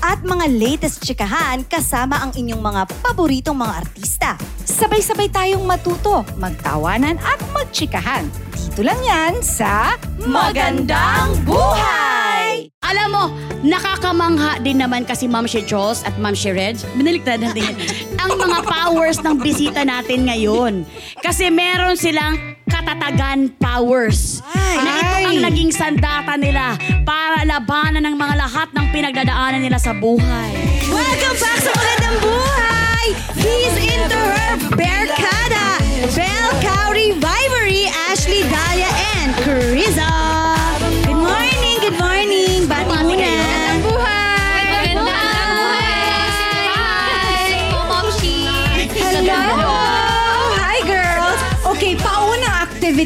At 0.00 0.24
mga 0.24 0.48
latest 0.48 1.04
chikahan 1.04 1.60
kasama 1.68 2.24
ang 2.24 2.32
inyong 2.32 2.60
mga 2.60 2.82
paboritong 3.04 3.56
mga 3.56 3.84
artista. 3.84 4.30
Sabay-sabay 4.64 5.28
tayong 5.28 5.64
matuto, 5.68 6.24
magtawanan 6.40 7.20
at 7.20 7.36
magtsikahan. 7.52 8.24
Dito 8.56 8.80
lang 8.80 8.96
yan 9.04 9.44
sa 9.44 10.00
Magandang 10.24 11.36
Buhay! 11.44 12.72
Alam 12.80 13.08
mo, 13.12 13.24
nakakamangha 13.60 14.64
din 14.64 14.80
naman 14.80 15.04
kasi 15.04 15.28
Ma'am 15.28 15.44
si 15.44 15.60
Jules 15.68 16.00
at 16.08 16.16
Ma'am 16.16 16.32
si 16.32 16.48
Reg. 16.48 16.80
Binaliktad 16.96 17.44
natin 17.44 17.76
ang 18.24 18.40
mga 18.40 18.64
powers 18.64 19.20
ng 19.20 19.36
bisita 19.36 19.84
natin 19.84 20.26
ngayon. 20.26 20.88
Kasi 21.20 21.52
meron 21.52 22.00
silang 22.00 22.40
katatagan 22.80 23.52
powers. 23.60 24.40
Na 24.80 24.90
ito 24.96 25.16
Ay. 25.20 25.24
ang 25.28 25.38
naging 25.52 25.68
sandata 25.68 26.40
nila 26.40 26.80
para 27.04 27.44
labanan 27.44 28.00
ng 28.08 28.16
mga 28.16 28.34
lahat 28.40 28.68
ng 28.72 28.86
pinagdadaanan 28.88 29.60
nila 29.60 29.76
sa 29.76 29.92
buhay. 29.92 30.50
Welcome 30.88 31.36
back 31.36 31.58
sa 31.60 31.70
Magandang 31.76 32.18
Buhay! 32.24 33.06
He's 33.36 33.76
into 33.76 34.16
her 34.16 34.56
Bearcada, 34.72 35.76
Belle 36.16 36.54
Cowrie 36.64 37.12
Vivery, 37.20 37.92
Ashley 38.08 38.48
Dahlia, 38.48 38.79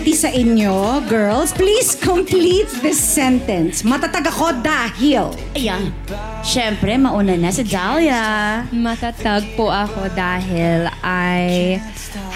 paunang 0.04 0.12
activity 0.12 0.14
sa 0.14 0.28
inyo, 0.28 1.08
girls. 1.08 1.52
Please 1.52 1.96
complete 1.96 2.68
this 2.84 3.00
sentence. 3.00 3.82
Matatag 3.82 4.28
ako 4.28 4.52
dahil. 4.60 5.32
Ayan. 5.56 5.92
Siyempre, 6.44 7.00
mauna 7.00 7.36
na 7.40 7.48
si 7.48 7.64
Dahlia. 7.64 8.68
Matatag 8.68 9.56
po 9.56 9.72
ako 9.72 10.12
dahil 10.12 10.92
I 11.00 11.80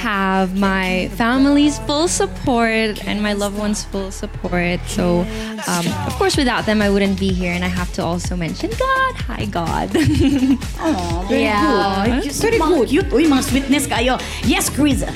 have 0.00 0.56
my 0.56 1.12
family's 1.20 1.76
full 1.84 2.08
support 2.08 3.04
and 3.04 3.20
my 3.20 3.36
loved 3.36 3.58
ones' 3.60 3.84
full 3.84 4.10
support. 4.10 4.80
So, 4.88 5.28
um, 5.68 5.84
of 6.08 6.16
course, 6.16 6.40
without 6.40 6.64
them, 6.64 6.80
I 6.80 6.88
wouldn't 6.88 7.20
be 7.20 7.36
here. 7.36 7.52
And 7.52 7.64
I 7.64 7.70
have 7.70 7.92
to 8.00 8.02
also 8.02 8.32
mention 8.32 8.72
God. 8.72 9.12
Hi, 9.28 9.44
God. 9.44 9.92
yeah. 11.28 12.20
Just 12.24 12.40
Very 12.40 12.56
mga 12.56 12.88
good. 12.88 13.12
Uy, 13.12 13.28
mga 13.28 13.44
sweetness 13.44 13.84
kayo. 13.84 14.16
Yes, 14.48 14.72
Carissa. 14.72 15.12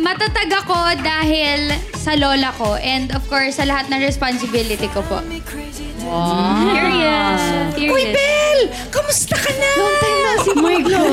Matatag 0.00 0.48
ako 0.56 0.76
dahil 0.98 1.70
sa 1.94 2.16
lola 2.16 2.48
ko 2.52 2.74
and 2.76 3.12
of 3.12 3.22
course 3.26 3.56
sa 3.56 3.64
lahat 3.64 3.86
ng 3.88 4.00
responsibility 4.00 4.88
ko 4.88 5.04
po. 5.04 5.20
Period. 6.00 7.36
Period. 7.70 7.92
Uy, 7.92 8.04
Belle! 8.08 8.64
Kamusta 8.88 9.36
ka 9.36 9.50
na? 9.52 9.70
Long 9.76 9.96
time 9.96 10.18
na 10.18 10.32
si 10.34 10.50
My 10.56 10.78
God. 10.80 11.12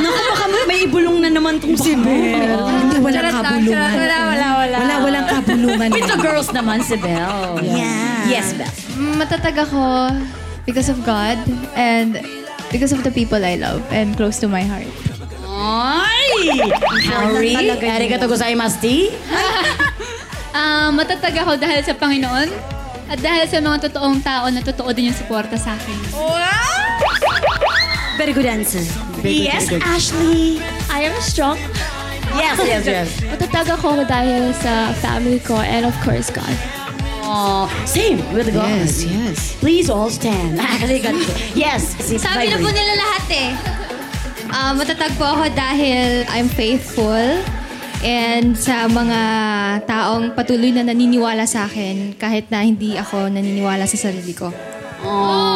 Naku, 0.00 0.20
baka 0.26 0.44
may 0.66 0.80
ibulong 0.82 1.18
na 1.20 1.30
naman 1.30 1.60
tong 1.60 1.76
si 1.76 1.92
Belle. 1.94 2.56
Hindi, 2.56 2.96
walang 2.98 3.14
Charot 3.20 3.32
lang, 3.32 3.44
kabulungan. 3.44 3.76
charot. 3.76 4.00
Wala, 4.00 4.16
wala, 4.24 4.46
wala. 4.56 4.76
Wala, 4.80 4.94
walang 5.04 5.26
kabulungan. 5.28 5.88
With 5.92 6.08
the 6.08 6.18
girls 6.18 6.48
naman 6.50 6.80
si 6.80 6.96
Belle. 6.96 7.60
Yeah. 7.60 8.24
Yes, 8.26 8.56
Belle. 8.56 8.72
Matatag 9.14 9.60
ako 9.60 10.08
because 10.64 10.88
of 10.88 11.04
God 11.04 11.36
and 11.74 12.16
because 12.68 12.90
of 12.90 13.04
the 13.04 13.12
people 13.12 13.38
I 13.38 13.54
love 13.54 13.84
and 13.90 14.16
close 14.16 14.40
to 14.40 14.48
my 14.48 14.64
heart. 14.64 14.88
Ay! 15.44 16.19
Harry, 17.10 17.54
arigato 17.88 18.26
gozaimasu. 18.28 19.10
Ah, 20.50 20.90
matatag 20.90 21.46
ako 21.46 21.54
dahil 21.62 21.78
sa 21.86 21.94
Panginoon 21.94 22.50
at 23.06 23.22
dahil 23.22 23.46
sa 23.46 23.62
mga 23.62 23.86
totoong 23.86 24.18
tao 24.18 24.50
na 24.50 24.58
totoo 24.58 24.90
din 24.90 25.06
yung 25.06 25.14
suporta 25.14 25.54
sa 25.54 25.78
akin. 25.78 25.94
Very 28.18 28.34
good 28.34 28.50
answer. 28.50 28.82
Yes, 29.22 29.70
Ashley. 29.70 30.58
I 30.90 31.06
am 31.06 31.14
strong. 31.22 31.54
Yes, 32.34 32.58
yes, 32.66 32.82
yes. 32.82 33.08
Matatag 33.30 33.78
ako 33.78 34.02
dahil 34.10 34.50
sa 34.58 34.90
family 34.98 35.38
ko 35.38 35.54
and 35.62 35.86
of 35.86 35.94
course 36.02 36.34
God. 36.34 36.52
Oh, 37.22 37.70
same 37.86 38.18
with 38.34 38.50
God. 38.50 38.66
Yes, 38.66 39.06
yes. 39.06 39.54
Please 39.62 39.86
all 39.86 40.10
stand. 40.10 40.58
Arigato. 40.58 41.14
Yes. 41.54 41.94
Sabi 42.18 42.50
na 42.50 42.58
po 42.58 42.74
nila 42.74 42.92
lahat 42.98 43.24
eh. 43.30 43.48
Ah, 44.50 44.74
matatag 44.74 45.14
po 45.14 45.22
ako 45.22 45.46
dahil 45.54 46.26
I'm 46.26 46.50
faithful 46.50 47.38
and 48.02 48.58
sa 48.58 48.90
mga 48.90 49.20
taong 49.86 50.34
patuloy 50.34 50.74
na 50.74 50.82
naniniwala 50.82 51.46
sa 51.46 51.70
akin 51.70 52.18
kahit 52.18 52.50
na 52.50 52.66
hindi 52.66 52.98
ako 52.98 53.30
naniniwala 53.30 53.86
sa 53.86 53.94
sarili 53.94 54.34
ko. 54.34 54.50
Kanina 55.00 55.49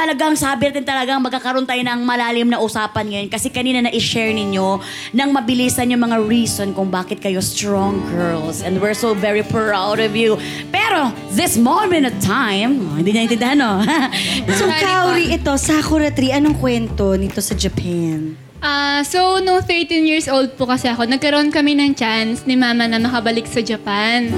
talagang 0.00 0.32
sabi 0.32 0.72
natin 0.72 0.80
talagang 0.80 1.20
magkakaroon 1.20 1.68
tayo 1.68 1.84
ng 1.84 2.00
malalim 2.00 2.48
na 2.48 2.56
usapan 2.56 3.04
ngayon 3.04 3.28
kasi 3.28 3.52
kanina 3.52 3.84
na-share 3.84 4.32
ninyo 4.32 4.80
ng 5.12 5.28
mabilisan 5.28 5.92
yung 5.92 6.08
mga 6.08 6.24
reason 6.24 6.72
kung 6.72 6.88
bakit 6.88 7.20
kayo 7.20 7.44
strong 7.44 8.00
girls 8.08 8.64
and 8.64 8.80
we're 8.80 8.96
so 8.96 9.12
very 9.12 9.44
proud 9.44 10.00
of 10.00 10.16
you. 10.16 10.40
Pero 10.72 11.12
this 11.36 11.60
moment 11.60 12.08
of 12.08 12.16
time, 12.24 12.80
oh, 12.80 12.96
hindi 12.96 13.12
niya 13.12 13.28
intindihan 13.28 13.60
no? 13.60 13.84
So, 14.60 14.64
Kaori, 14.66 15.36
ito, 15.36 15.52
Sakura 15.60 16.08
Tree, 16.08 16.32
anong 16.32 16.56
kwento 16.56 17.12
nito 17.20 17.44
sa 17.44 17.52
Japan? 17.52 18.32
Ah, 18.60 19.04
so 19.04 19.40
nung 19.40 19.60
13 19.64 20.04
years 20.04 20.28
old 20.28 20.56
po 20.56 20.64
kasi 20.64 20.88
ako, 20.88 21.04
nagkaroon 21.08 21.52
kami 21.52 21.76
ng 21.76 21.92
chance 21.92 22.44
ni 22.48 22.56
mama 22.56 22.88
na 22.88 22.96
makabalik 22.96 23.44
sa 23.48 23.60
Japan. 23.60 24.32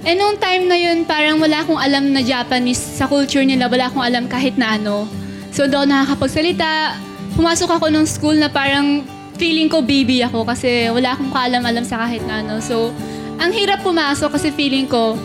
Eh 0.00 0.16
nung 0.16 0.40
time 0.40 0.64
na 0.64 0.76
yun, 0.80 1.04
parang 1.04 1.36
wala 1.36 1.60
akong 1.60 1.76
alam 1.76 2.08
na 2.08 2.24
Japanese 2.24 2.80
sa 2.80 3.04
culture 3.04 3.44
nila, 3.44 3.68
wala 3.68 3.92
akong 3.92 4.04
alam 4.04 4.24
kahit 4.24 4.56
na 4.56 4.80
ano. 4.80 5.04
So 5.52 5.68
doon 5.68 5.92
nakakapagsalita, 5.92 6.96
pumasok 7.36 7.76
ako 7.76 7.92
nung 7.92 8.08
school 8.08 8.36
na 8.36 8.48
parang 8.48 9.04
feeling 9.40 9.72
ko 9.72 9.80
baby 9.80 10.20
ako 10.20 10.44
kasi 10.44 10.92
wala 10.92 11.16
akong 11.16 11.32
kaalam-alam 11.32 11.84
sa 11.84 12.04
kahit 12.04 12.20
na 12.28 12.44
ano. 12.44 12.60
So, 12.60 12.92
ang 13.40 13.56
hirap 13.56 13.80
pumasok 13.80 14.36
kasi 14.36 14.52
feeling 14.52 14.84
ko, 14.84 15.16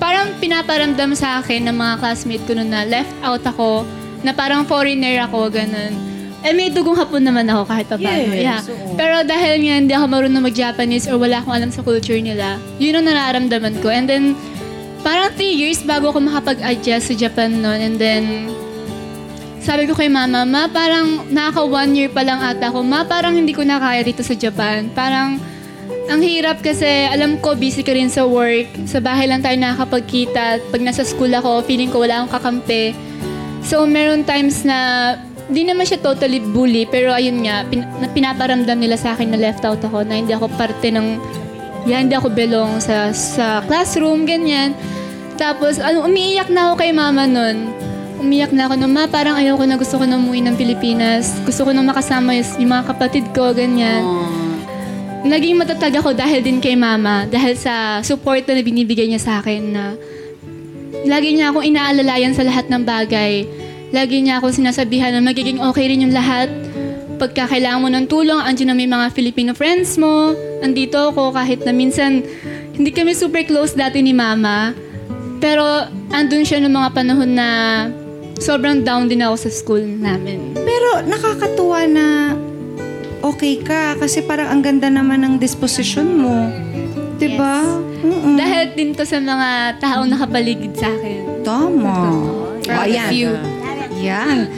parang 0.00 0.32
pinaparamdam 0.40 1.12
sa 1.12 1.44
akin 1.44 1.68
ng 1.68 1.76
mga 1.76 1.94
classmate 2.00 2.44
ko 2.48 2.56
noon 2.56 2.72
na 2.72 2.88
left 2.88 3.12
out 3.20 3.44
ako, 3.44 3.84
na 4.24 4.32
parang 4.32 4.64
foreigner 4.64 5.20
ako, 5.28 5.52
ganun. 5.52 6.07
Eh, 6.46 6.54
may 6.54 6.70
dugong 6.70 6.94
hapon 6.94 7.26
naman 7.26 7.50
ako 7.50 7.66
kahit 7.66 7.86
pa 7.90 7.98
paano. 7.98 8.30
Yes, 8.30 8.38
yeah. 8.38 8.62
oo. 8.62 8.94
Pero 8.94 9.26
dahil 9.26 9.58
nga 9.58 9.74
hindi 9.74 9.92
ako 9.94 10.06
marunong 10.06 10.44
mag-Japanese 10.46 11.10
or 11.10 11.18
wala 11.18 11.42
akong 11.42 11.54
alam 11.54 11.70
sa 11.74 11.82
culture 11.82 12.18
nila, 12.22 12.62
yun 12.78 12.94
ang 12.94 13.10
nararamdaman 13.10 13.82
ko. 13.82 13.90
And 13.90 14.06
then, 14.06 14.38
parang 15.02 15.34
three 15.34 15.58
years 15.58 15.82
bago 15.82 16.14
ako 16.14 16.22
makapag-adjust 16.22 17.10
sa 17.10 17.14
Japan 17.18 17.58
noon. 17.58 17.78
And 17.82 17.96
then, 17.98 18.24
sabi 19.58 19.90
ko 19.90 19.98
kay 19.98 20.06
mama, 20.06 20.46
ma, 20.46 20.70
parang 20.70 21.26
naka 21.34 21.66
one 21.66 21.98
year 21.98 22.08
pa 22.08 22.22
lang 22.22 22.38
ata 22.38 22.70
ako. 22.70 22.86
Ma, 22.86 23.02
parang 23.02 23.34
hindi 23.34 23.50
ko 23.50 23.66
na 23.66 23.82
kaya 23.82 24.06
dito 24.06 24.22
sa 24.22 24.38
Japan. 24.38 24.94
Parang, 24.94 25.42
ang 26.08 26.24
hirap 26.24 26.64
kasi 26.64 26.86
alam 27.10 27.36
ko 27.42 27.52
busy 27.52 27.84
ka 27.84 27.92
rin 27.92 28.08
sa 28.08 28.24
work. 28.24 28.64
Sa 28.88 29.02
bahay 29.02 29.28
lang 29.28 29.44
tayo 29.44 29.58
nakakapagkita. 29.60 30.72
Pag 30.72 30.80
nasa 30.80 31.04
school 31.04 31.34
ako, 31.34 31.66
feeling 31.66 31.92
ko 31.92 32.00
wala 32.00 32.22
akong 32.22 32.40
kakampi. 32.40 32.96
So, 33.60 33.84
meron 33.84 34.24
times 34.24 34.64
na 34.64 35.20
di 35.48 35.64
naman 35.64 35.88
siya 35.88 36.00
totally 36.04 36.44
bully, 36.44 36.84
pero 36.84 37.12
ayun 37.12 37.40
nga, 37.44 37.64
pin, 37.64 37.80
na 37.98 38.08
pinaparamdam 38.08 38.76
nila 38.76 39.00
sa 39.00 39.16
akin 39.16 39.32
na 39.32 39.40
left 39.40 39.64
out 39.64 39.80
ako, 39.80 40.04
na 40.04 40.20
hindi 40.20 40.36
ako 40.36 40.52
parte 40.54 40.92
ng, 40.92 41.16
yan, 41.88 42.08
hindi 42.08 42.16
ako 42.16 42.28
belong 42.28 42.84
sa, 42.84 43.10
sa 43.16 43.64
classroom, 43.64 44.28
ganyan. 44.28 44.76
Tapos, 45.40 45.80
ano, 45.80 46.04
umiiyak 46.04 46.52
na 46.52 46.68
ako 46.68 46.84
kay 46.84 46.92
mama 46.92 47.24
nun. 47.24 47.72
Umiyak 48.18 48.52
na 48.52 48.68
ako 48.68 48.74
na, 48.76 48.86
ma, 48.90 49.02
parang 49.08 49.40
ayoko 49.40 49.64
na 49.64 49.80
gusto 49.80 49.96
ko 49.96 50.04
na 50.04 50.20
umuwi 50.20 50.44
ng 50.44 50.58
Pilipinas. 50.58 51.32
Gusto 51.46 51.64
ko 51.64 51.70
na 51.72 51.80
makasama 51.80 52.36
yung, 52.36 52.48
yung 52.60 52.70
mga 52.74 52.84
kapatid 52.92 53.24
ko, 53.32 53.56
ganyan. 53.56 54.04
Naging 55.24 55.56
matatag 55.56 55.96
ako 55.96 56.12
dahil 56.12 56.44
din 56.44 56.60
kay 56.60 56.76
mama, 56.76 57.24
dahil 57.24 57.56
sa 57.56 58.04
support 58.04 58.44
na 58.44 58.60
binibigay 58.60 59.08
niya 59.08 59.22
sa 59.22 59.32
akin 59.40 59.62
na 59.70 59.84
lagi 61.06 61.34
niya 61.34 61.54
akong 61.54 61.66
inaalalayan 61.66 62.34
sa 62.34 62.42
lahat 62.42 62.66
ng 62.66 62.82
bagay. 62.82 63.46
Lagi 63.88 64.20
niya 64.20 64.40
ako 64.40 64.52
sinasabihan 64.52 65.16
na 65.16 65.24
magiging 65.24 65.64
okay 65.64 65.88
rin 65.88 66.04
yung 66.04 66.12
lahat. 66.12 66.52
Pagka 67.18 67.48
kailangan 67.50 67.82
mo 67.82 67.88
ng 67.90 68.06
tulong, 68.06 68.38
andyan 68.38 68.70
na 68.70 68.76
may 68.76 68.86
mga 68.86 69.10
Filipino 69.16 69.56
friends 69.56 69.96
mo. 69.96 70.36
Andito 70.60 71.10
ako 71.10 71.32
kahit 71.34 71.64
na 71.64 71.72
minsan 71.72 72.22
hindi 72.76 72.94
kami 72.94 73.16
super 73.16 73.42
close 73.42 73.74
dati 73.74 74.04
ni 74.04 74.14
mama. 74.14 74.76
Pero 75.42 75.88
andun 76.14 76.44
siya 76.44 76.62
ng 76.62 76.70
mga 76.70 76.88
panahon 76.94 77.32
na 77.32 77.48
sobrang 78.38 78.86
down 78.86 79.10
din 79.10 79.24
ako 79.24 79.48
sa 79.48 79.50
school 79.50 79.82
namin. 79.82 80.54
Pero 80.54 81.02
nakakatuwa 81.08 81.80
na 81.90 82.06
okay 83.24 83.58
ka. 83.64 83.98
Kasi 83.98 84.22
parang 84.22 84.52
ang 84.52 84.62
ganda 84.62 84.86
naman 84.86 85.24
ng 85.26 85.34
disposition 85.42 86.06
mo. 86.12 86.52
Diba? 87.18 87.66
Mm-mm. 87.98 88.38
Dahil 88.38 88.78
din 88.78 88.94
to 88.94 89.02
sa 89.02 89.18
mga 89.18 89.82
taong 89.82 90.06
nakapaligid 90.06 90.70
sa 90.78 90.86
akin. 90.86 91.42
Tama. 91.42 92.14
Proud 92.62 92.94
of 92.94 93.10
you. 93.10 93.57
Yan. 94.02 94.48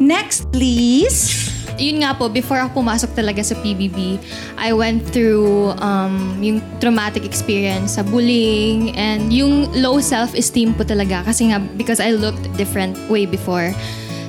Next, 0.00 0.48
please. 0.50 1.50
yun 1.80 2.04
nga 2.04 2.12
po, 2.12 2.28
before 2.28 2.60
ako 2.60 2.84
pumasok 2.84 3.16
talaga 3.16 3.40
sa 3.40 3.56
PBB, 3.58 4.20
I 4.60 4.76
went 4.76 5.00
through 5.08 5.72
um, 5.80 6.36
yung 6.44 6.60
traumatic 6.78 7.24
experience 7.24 7.96
sa 7.96 8.04
bullying 8.04 8.92
and 8.94 9.32
yung 9.32 9.72
low 9.72 9.98
self-esteem 9.98 10.76
po 10.76 10.84
talaga 10.84 11.24
kasi 11.24 11.48
nga 11.50 11.58
because 11.80 11.98
I 11.98 12.12
looked 12.12 12.44
different 12.60 12.94
way 13.08 13.24
before. 13.24 13.72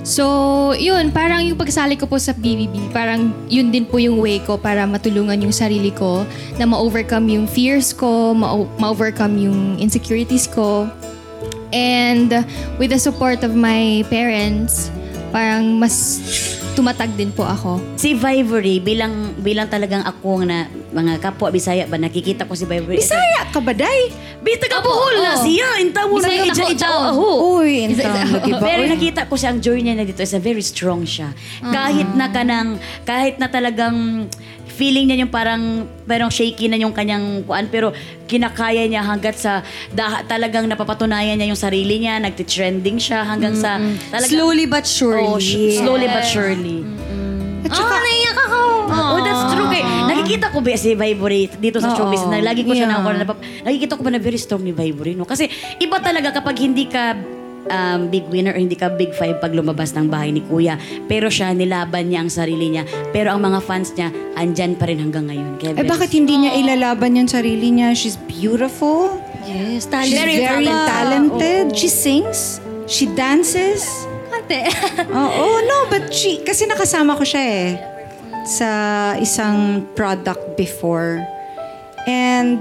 So, 0.02 0.74
yun, 0.82 1.14
parang 1.14 1.46
yung 1.46 1.62
pagsali 1.62 1.94
ko 1.94 2.10
po 2.10 2.18
sa 2.18 2.34
PBB, 2.34 2.90
parang 2.90 3.30
yun 3.46 3.70
din 3.70 3.86
po 3.86 4.02
yung 4.02 4.18
way 4.18 4.42
ko 4.42 4.58
para 4.58 4.90
matulungan 4.90 5.38
yung 5.46 5.54
sarili 5.54 5.94
ko 5.94 6.26
na 6.58 6.66
ma-overcome 6.66 7.30
yung 7.30 7.46
fears 7.46 7.94
ko, 7.94 8.34
ma- 8.34 8.66
ma-overcome 8.82 9.38
yung 9.38 9.78
insecurities 9.78 10.50
ko. 10.50 10.90
And 11.72 12.32
with 12.76 12.92
the 12.92 13.00
support 13.00 13.44
of 13.44 13.56
my 13.56 14.04
parents, 14.12 14.92
parang 15.32 15.80
mas 15.80 16.20
tumatag 16.72 17.12
din 17.20 17.32
po 17.32 17.44
ako. 17.44 17.80
Si 18.00 18.16
Vivory, 18.16 18.80
bilang 18.80 19.36
bilang 19.40 19.68
talagang 19.68 20.04
ako 20.08 20.44
na 20.48 20.68
mga 20.92 21.20
kapwa 21.24 21.52
Bisaya 21.52 21.88
ba, 21.88 22.00
nakikita 22.00 22.48
ko 22.48 22.56
si 22.56 22.68
Vivory. 22.68 23.00
Bisaya 23.00 23.48
ka 23.52 23.60
ba, 23.60 23.76
Day? 23.76 24.12
Bita 24.44 24.68
ka 24.68 24.80
buhol 24.84 25.20
na 25.20 25.36
siya. 25.40 25.80
Inta 25.80 26.08
mo 26.08 26.20
na 26.20 26.28
Bisaya 26.28 26.44
ija 26.48 26.64
ako 26.64 26.72
ija 26.72 26.90
aho. 26.90 27.28
Uy, 27.60 27.92
ba? 27.96 28.24
Pero 28.68 28.82
nakita 28.88 29.28
ko 29.28 29.36
siya, 29.36 29.56
ang 29.56 29.60
journey 29.60 29.92
niya 29.92 30.08
dito 30.08 30.24
is 30.24 30.36
a 30.36 30.42
very 30.42 30.64
strong 30.64 31.04
siya. 31.04 31.32
Kahit 31.64 32.10
na 32.16 32.28
kanang, 32.32 32.80
kahit 33.04 33.40
na 33.40 33.48
talagang 33.52 34.28
feeling 34.82 35.14
niya 35.14 35.22
yung 35.22 35.30
parang 35.30 35.86
parang 36.10 36.34
shaky 36.34 36.66
na 36.66 36.82
yung 36.82 36.90
kanyang 36.90 37.46
kuan 37.46 37.70
pero 37.70 37.94
kinakaya 38.26 38.90
niya 38.90 39.06
hanggat 39.06 39.38
sa 39.38 39.62
da, 39.94 40.26
talagang 40.26 40.66
napapatunayan 40.66 41.38
niya 41.38 41.54
yung 41.54 41.62
sarili 41.62 42.02
niya 42.02 42.18
nagti-trending 42.18 42.98
siya 42.98 43.22
hanggang 43.22 43.54
sa 43.54 43.78
talagang, 44.10 44.34
Slowly 44.34 44.66
but 44.66 44.90
surely. 44.90 45.30
Oh, 45.30 45.38
sh- 45.38 45.78
slowly 45.78 46.10
but 46.10 46.26
surely. 46.26 46.82
At 47.62 47.78
saka, 47.78 47.94
naiyak 47.94 48.38
ako. 48.50 48.62
Oh, 48.90 49.20
that's 49.22 49.44
true. 49.54 49.70
Kay, 49.70 49.86
nakikita 49.86 50.50
ko 50.50 50.66
ba 50.66 50.74
si 50.74 50.98
Vibory 50.98 51.46
dito 51.62 51.78
sa 51.78 51.94
showbiz 51.94 52.26
na 52.26 52.42
lagi 52.42 52.66
ko 52.66 52.74
siya 52.74 52.90
Yeah. 52.90 53.06
na 53.06 53.24
nakikita 53.62 53.94
ko 53.96 54.02
ba 54.02 54.10
na 54.10 54.18
very 54.18 54.42
strong 54.42 54.66
ni 54.66 54.74
Vibory, 54.74 55.14
no? 55.14 55.30
Kasi 55.30 55.46
iba 55.78 56.02
talaga 56.02 56.42
kapag 56.42 56.58
hindi 56.58 56.90
ka 56.90 57.14
um, 57.70 58.10
big 58.10 58.26
winner 58.32 58.56
or 58.56 58.60
hindi 58.60 58.74
ka 58.74 58.90
big 58.96 59.14
five 59.14 59.38
pag 59.38 59.54
lumabas 59.54 59.94
ng 59.94 60.10
bahay 60.10 60.34
ni 60.34 60.42
Kuya. 60.42 60.80
Pero 61.06 61.30
siya, 61.30 61.54
nilaban 61.54 62.10
niya 62.10 62.26
ang 62.26 62.32
sarili 62.32 62.74
niya. 62.74 62.88
Pero 63.14 63.36
ang 63.36 63.42
mga 63.44 63.60
fans 63.62 63.94
niya, 63.94 64.10
andyan 64.34 64.74
pa 64.80 64.90
rin 64.90 64.98
hanggang 64.98 65.30
ngayon. 65.30 65.60
Kaya 65.62 65.72
eh 65.76 65.84
very- 65.84 65.92
bakit 65.92 66.10
hindi 66.16 66.48
niya 66.48 66.52
ilalaban 66.58 67.14
yung 67.20 67.30
sarili 67.30 67.70
niya? 67.70 67.94
She's 67.94 68.18
beautiful. 68.26 69.22
Yes, 69.46 69.90
She's 69.90 70.16
very, 70.16 70.38
talented. 70.70 71.74
She 71.74 71.90
sings. 71.90 72.62
She 72.86 73.10
dances. 73.10 73.84
Kante. 74.30 74.70
Oo, 75.12 75.46
no, 75.66 75.78
but 75.90 76.14
she, 76.14 76.40
kasi 76.46 76.70
nakasama 76.70 77.18
ko 77.18 77.26
siya 77.26 77.42
eh 77.42 77.70
sa 78.46 78.70
isang 79.18 79.86
product 79.94 80.58
before. 80.58 81.22
And, 82.10 82.58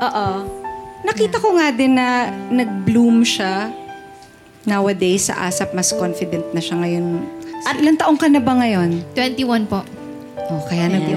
oo, 0.00 0.63
nakita 1.04 1.36
ko 1.38 1.54
nga 1.54 1.70
din 1.70 1.94
na 1.94 2.32
nag-bloom 2.48 3.22
siya 3.22 3.70
nowadays 4.64 5.28
sa 5.28 5.46
ASAP. 5.46 5.76
Mas 5.76 5.92
confident 5.92 6.44
na 6.56 6.60
siya 6.60 6.80
ngayon. 6.80 7.22
At 7.64 7.80
ilang 7.80 7.96
taong 8.00 8.18
ka 8.18 8.28
na 8.28 8.40
ba 8.40 8.56
ngayon? 8.56 9.04
21 9.16 9.68
po. 9.70 9.84
Oh, 10.44 10.60
kaya 10.68 10.92
nag 10.92 11.08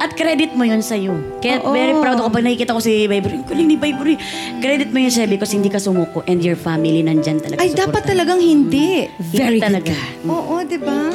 At 0.00 0.16
credit 0.16 0.56
mo 0.56 0.64
yun 0.64 0.80
sa'yo. 0.80 1.12
Kaya 1.44 1.60
Oo. 1.60 1.76
very 1.76 1.92
proud 1.92 2.16
ako 2.16 2.32
pag 2.32 2.44
nakikita 2.44 2.72
ko 2.72 2.80
si 2.80 3.04
Vibory. 3.04 3.44
Ang 3.44 3.44
galing 3.44 3.68
ni 3.68 3.76
Vibory. 3.76 4.16
Credit 4.64 4.88
mo 4.88 4.98
yun 5.02 5.12
sa'yo 5.12 5.28
because 5.28 5.52
hindi 5.52 5.68
ka 5.68 5.76
sumuko 5.76 6.24
and 6.24 6.40
your 6.40 6.56
family 6.56 7.04
nandyan 7.04 7.36
talaga. 7.36 7.60
Ay, 7.60 7.76
dapat 7.76 8.02
talagang 8.08 8.40
hindi. 8.40 9.12
Very 9.28 9.60
talaga. 9.60 9.92
Oo, 10.24 10.64
di 10.64 10.80
ba? 10.80 11.12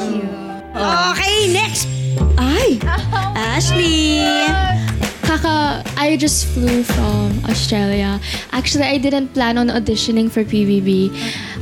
Okay, 1.10 1.50
next. 1.50 1.90
Ay! 2.38 2.78
Ashley. 3.34 4.22
Kaka, 5.28 5.84
I 6.00 6.16
just 6.16 6.46
flew 6.46 6.82
from 6.82 7.44
Australia. 7.44 8.18
Actually, 8.50 8.84
I 8.84 8.96
didn't 8.96 9.28
plan 9.36 9.58
on 9.58 9.68
auditioning 9.68 10.32
for 10.32 10.40
PBB. 10.40 11.12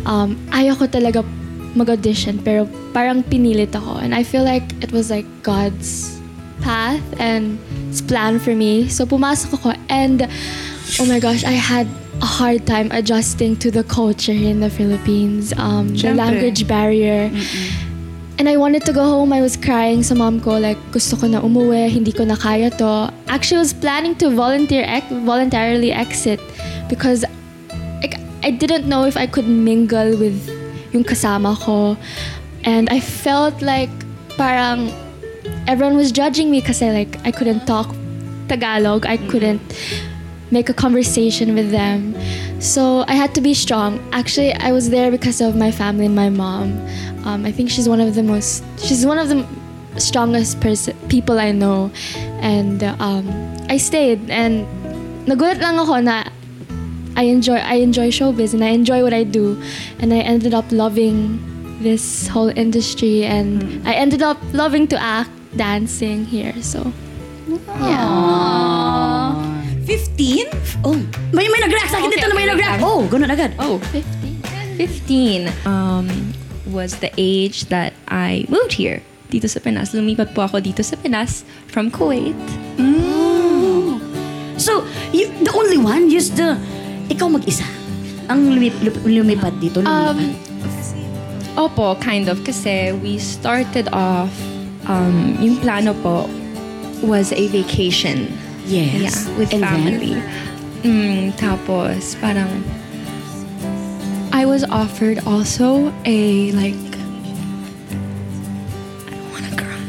Um, 0.07 0.39
ayoko 0.55 0.87
talaga 0.87 1.27
mag-audition, 1.75 2.39
pero 2.47 2.71
parang 2.95 3.27
pinilit 3.27 3.75
ako. 3.75 3.99
And 3.99 4.15
I 4.15 4.23
feel 4.23 4.47
like 4.47 4.63
it 4.79 4.95
was 4.95 5.11
like 5.11 5.27
God's 5.43 6.23
path 6.63 7.03
and 7.19 7.59
His 7.91 8.07
plan 8.07 8.39
for 8.39 8.55
me. 8.55 8.87
So 8.87 9.03
pumasok 9.03 9.59
ako 9.59 9.75
and 9.91 10.31
oh 11.03 11.07
my 11.11 11.19
gosh, 11.19 11.43
I 11.43 11.59
had 11.59 11.91
a 12.23 12.29
hard 12.39 12.71
time 12.71 12.95
adjusting 12.95 13.59
to 13.67 13.75
the 13.75 13.83
culture 13.83 14.31
here 14.33 14.55
in 14.55 14.63
the 14.63 14.71
Philippines. 14.71 15.51
Um, 15.59 15.91
the 15.91 16.15
language 16.15 16.71
barrier. 16.71 17.35
And 18.39 18.49
I 18.49 18.57
wanted 18.57 18.85
to 18.85 18.93
go 18.93 19.03
home. 19.05 19.33
I 19.33 19.41
was 19.41 19.57
crying 19.57 20.03
sa 20.03 20.15
mom 20.15 20.41
ko, 20.41 20.59
like, 20.59 20.77
gusto 20.93 21.17
ko 21.17 21.27
na 21.27 21.41
umuwi, 21.41 21.89
hindi 21.89 22.13
ko 22.13 22.25
na 22.25 22.37
kaya 22.37 22.69
to. 22.77 23.09
Actually, 23.29 23.57
I 23.57 23.65
was 23.65 23.73
planning 23.73 24.15
to 24.21 24.29
volunteer 24.29 24.85
ex- 24.85 25.09
voluntarily 25.25 25.91
exit 25.91 26.41
because 26.89 27.25
like, 28.03 28.21
I 28.45 28.51
didn't 28.51 28.87
know 28.87 29.05
if 29.05 29.17
I 29.17 29.27
could 29.27 29.49
mingle 29.49 30.17
with 30.19 30.37
yung 30.93 31.05
kasama 31.05 31.57
ko. 31.57 31.97
And 32.65 32.89
I 32.91 33.01
felt 33.01 33.63
like 33.63 33.91
parang 34.37 34.93
everyone 35.67 35.97
was 35.97 36.13
judging 36.13 36.51
me 36.51 36.61
kasi 36.61 36.91
like 36.93 37.19
I 37.25 37.31
couldn't 37.31 37.67
talk 37.67 37.95
Tagalog. 38.49 39.07
I 39.07 39.17
couldn't 39.17 39.63
make 40.51 40.69
a 40.69 40.75
conversation 40.75 41.55
with 41.55 41.71
them. 41.71 42.15
So 42.59 43.05
I 43.07 43.15
had 43.15 43.35
to 43.35 43.41
be 43.41 43.55
strong. 43.55 44.01
Actually, 44.13 44.55
I 44.55 44.73
was 44.73 44.91
there 44.91 45.11
because 45.11 45.41
of 45.41 45.57
my 45.57 45.71
family 45.71 46.07
and 46.07 46.17
my 46.17 46.31
mom. 46.31 46.81
Um, 47.25 47.45
I 47.45 47.53
think 47.53 47.71
she's 47.71 47.89
one 47.89 48.01
of 48.01 48.15
the 48.15 48.23
most, 48.23 48.65
she's 48.79 49.05
one 49.05 49.19
of 49.19 49.29
the 49.29 49.47
strongest 49.99 50.61
person, 50.61 50.97
people 51.09 51.39
I 51.39 51.53
know. 51.53 51.91
And 52.41 52.83
um, 52.83 53.29
I 53.69 53.77
stayed 53.77 54.31
and 54.31 54.67
nagulat 55.27 55.59
lang 55.59 55.79
ako 55.79 56.01
na 56.01 56.25
I 57.17 57.33
enjoy 57.33 57.57
I 57.59 57.83
enjoy 57.83 58.15
showbiz 58.15 58.55
and 58.55 58.63
I 58.63 58.71
enjoy 58.77 59.03
what 59.03 59.13
I 59.13 59.25
do 59.25 59.61
and 59.99 60.13
I 60.13 60.21
ended 60.21 60.55
up 60.55 60.71
loving 60.71 61.43
this 61.83 62.29
whole 62.29 62.53
industry 62.53 63.25
and 63.25 63.83
I 63.89 63.95
ended 63.95 64.23
up 64.23 64.39
loving 64.53 64.87
to 64.89 64.97
act 65.01 65.31
dancing 65.57 66.25
here 66.25 66.55
so 66.63 66.93
15? 69.87 70.83
Oh, 70.83 70.99
may 71.31 71.47
may 71.47 71.63
nag-react 71.63 71.95
sa 71.95 72.03
akin 72.03 72.11
dito 72.11 72.27
na 72.27 72.35
may 72.35 72.47
nag-react. 72.51 72.83
Oh, 72.83 73.07
ganun 73.07 73.31
agad. 73.31 73.55
Oh, 73.63 73.79
15 74.77 75.49
um, 75.65 76.11
was 76.69 76.99
the 76.99 77.09
age 77.17 77.71
that 77.71 77.95
I 78.11 78.45
moved 78.51 78.75
here. 78.75 79.01
Dito 79.31 79.47
sa 79.47 79.63
Pinas. 79.63 79.95
Lumipat 79.95 80.35
po 80.35 80.43
ako 80.47 80.59
dito 80.59 80.83
sa 80.83 80.99
Pinas 80.99 81.47
from 81.71 81.91
Kuwait. 81.91 82.35
So, 84.57 84.83
you, 85.13 85.31
the 85.45 85.53
only 85.55 85.79
one, 85.79 86.11
just 86.11 86.35
the, 86.35 86.59
ikaw 87.13 87.31
mag-isa. 87.31 87.67
Ang 88.27 88.59
lumip, 88.59 88.75
lup- 88.83 89.05
lumipad 89.07 89.55
dito, 89.63 89.85
lumipad. 89.85 90.19
Um, 90.19 90.35
opo, 91.55 91.95
kind 92.03 92.27
of. 92.27 92.43
Kasi 92.43 92.91
we 92.99 93.19
started 93.23 93.87
off, 93.93 94.33
um, 94.91 95.39
yung 95.39 95.61
plano 95.63 95.95
po 96.03 96.27
was 97.05 97.31
a 97.31 97.47
vacation. 97.53 98.33
Yes. 98.67 99.27
Yeah, 99.27 99.39
with 99.39 99.53
And 99.55 99.63
then? 99.63 99.71
family. 99.71 100.15
Mm, 100.83 101.33
tapos, 101.39 102.15
parang, 102.21 102.63
I 104.33 104.45
was 104.47 104.63
offered 104.65 105.19
also 105.27 105.93
a, 106.05 106.53
like, 106.53 106.77
I 109.07 109.11
don't 109.15 109.31
wanna 109.33 109.51
cry. 109.57 109.83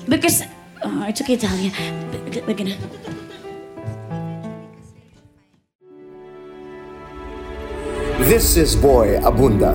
because, 0.08 0.42
oh, 0.84 1.04
it's 1.08 1.20
okay, 1.20 1.36
Talia. 1.36 1.72
We're 2.46 2.54
gonna, 2.54 2.76
This 8.26 8.56
is 8.56 8.74
Boy 8.74 9.18
Abunda. 9.20 9.74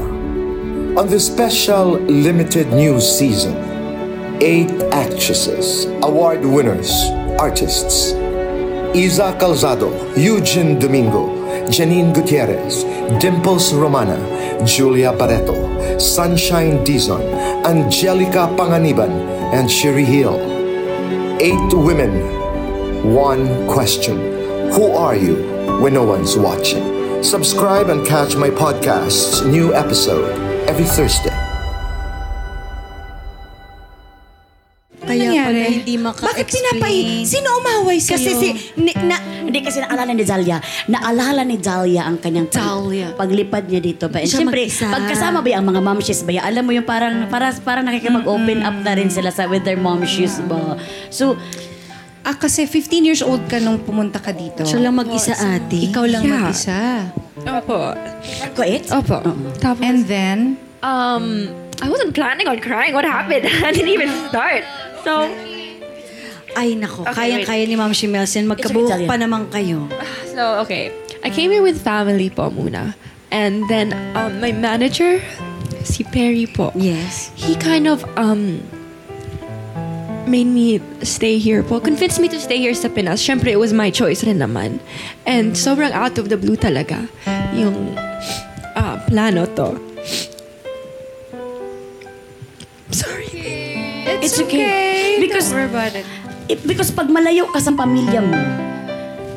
On 0.98 1.08
the 1.08 1.20
special 1.20 1.92
limited 2.04 2.68
news 2.74 3.08
season, 3.08 3.56
eight 4.42 4.72
actresses, 4.92 5.86
award 6.02 6.44
winners, 6.44 6.92
artists 7.40 8.12
Isa 8.94 9.38
Calzado, 9.40 9.92
Eugene 10.18 10.78
Domingo, 10.80 11.30
Janine 11.68 12.14
Gutierrez, 12.14 12.84
Dimples 13.22 13.72
Romana, 13.74 14.18
Julia 14.66 15.14
Barreto, 15.14 15.98
Sunshine 15.98 16.84
Dizon, 16.84 17.22
Angelica 17.66 18.50
Panganiban, 18.58 19.12
and 19.54 19.72
Sherry 19.72 20.04
Hill. 20.04 20.36
Eight 21.40 21.74
women, 21.74 23.14
one 23.14 23.48
question. 23.70 24.18
Who 24.72 24.92
are 24.92 25.16
you 25.16 25.36
when 25.82 25.94
no 25.94 26.04
one's 26.04 26.36
watching? 26.36 27.24
Subscribe 27.24 27.90
and 27.90 28.06
catch 28.06 28.36
my 28.36 28.50
podcast's 28.50 29.46
new 29.46 29.74
episode 29.74 30.38
every 30.68 30.86
Thursday. 30.86 31.41
Maka-explain. 36.02 36.34
Bakit 36.34 36.48
pinapay... 36.50 36.96
Sino 37.24 37.48
umaway 37.56 37.98
sa'yo? 37.98 38.14
Kasi 38.14 38.30
si... 38.34 38.48
Ni, 38.76 38.92
na, 39.00 39.16
Hindi 39.42 39.60
kasi 39.62 39.80
naalala 39.80 40.12
ni 40.12 40.24
Zalia, 40.24 40.58
naalala 40.86 41.42
ni 41.42 41.58
Zalia 41.58 42.04
ang 42.04 42.18
kanyang 42.18 42.48
pag- 42.48 42.62
Zalia. 42.62 43.08
paglipad 43.14 43.66
niya 43.66 43.80
dito. 43.80 44.08
Pa. 44.08 44.20
And 44.20 44.48
mag-isa. 44.48 44.88
pagkasama 44.88 45.40
ba 45.40 45.50
yung 45.50 45.68
mga 45.68 45.82
mom 45.82 46.00
shoes 46.00 46.22
ba? 46.22 46.42
Alam 46.42 46.64
mo 46.64 46.72
yung 46.72 46.84
parang, 46.84 47.28
para, 47.28 47.52
parang 47.60 47.84
nakikipag-open 47.84 48.60
up 48.62 48.78
na 48.80 48.92
rin 48.94 49.08
sila 49.08 49.30
sa 49.30 49.46
with 49.46 49.62
their 49.62 49.78
mom 49.78 50.02
shoes 50.04 50.42
ba? 50.46 50.76
So, 51.10 51.38
Ah, 52.22 52.38
kasi 52.38 52.70
15 52.70 53.02
years 53.02 53.22
old 53.22 53.42
ka 53.50 53.58
nung 53.58 53.82
pumunta 53.82 54.22
ka 54.22 54.30
dito. 54.30 54.62
siya 54.62 54.78
lang 54.80 54.94
mag-isa 54.94 55.34
ate. 55.34 55.90
Ikaw 55.90 56.06
lang 56.06 56.22
Yeah. 56.22 56.38
mag-isa. 56.46 56.80
Opo. 57.42 57.98
kuit? 58.54 58.86
Opo. 58.94 59.26
Tapos, 59.58 59.82
And 59.82 60.06
then, 60.06 60.38
um, 60.82 61.50
I 61.82 61.90
wasn't 61.90 62.14
planning 62.14 62.46
on 62.46 62.62
crying. 62.62 62.94
What 62.94 63.10
happened? 63.10 63.50
I 63.66 63.74
didn't 63.74 63.90
even 63.90 64.14
start. 64.30 64.62
So, 65.02 65.34
Ay 66.56 66.76
nako, 66.76 67.08
Okay, 67.08 67.16
kayang-kaya 67.16 67.64
ni 67.66 67.76
Ma'am 67.80 67.94
Shimelsen. 67.96 68.48
Magkabuhok 68.48 69.08
pa 69.08 69.16
naman 69.16 69.48
kayo. 69.50 69.88
so 70.36 70.60
okay. 70.62 70.92
I 71.24 71.30
came 71.30 71.52
here 71.52 71.64
with 71.64 71.80
family 71.80 72.30
po 72.30 72.50
muna. 72.50 72.98
And 73.32 73.64
then, 73.72 73.96
um, 74.18 74.44
my 74.44 74.52
manager, 74.52 75.24
si 75.88 76.04
Perry 76.04 76.46
po. 76.46 76.76
Yes. 76.76 77.32
he 77.40 77.56
kind 77.56 77.88
of 77.88 78.04
um 78.20 78.60
made 80.28 80.48
me 80.48 80.80
stay 81.04 81.38
here 81.38 81.64
po. 81.64 81.80
Convinced 81.80 82.20
me 82.20 82.28
to 82.30 82.40
stay 82.40 82.58
here 82.58 82.74
sa 82.74 82.88
Pinas. 82.88 83.20
Siyempre, 83.20 83.52
it 83.52 83.60
was 83.60 83.74
my 83.74 83.90
choice 83.90 84.24
rin 84.24 84.40
naman. 84.40 84.80
And 85.26 85.54
sobrang 85.54 85.92
out 85.92 86.18
of 86.18 86.30
the 86.30 86.38
blue 86.38 86.56
talaga 86.56 87.08
yung 87.56 87.96
ah, 88.76 89.02
plano 89.08 89.46
to. 89.58 89.76
Sorry. 92.92 93.28
It's, 94.22 94.40
okay. 94.40 95.18
Because, 95.20 95.52
Eh, 96.52 96.60
because 96.60 96.92
pag 96.92 97.08
malayo 97.08 97.48
ka 97.48 97.58
sa 97.58 97.72
pamilya 97.72 98.20
mo, 98.20 98.36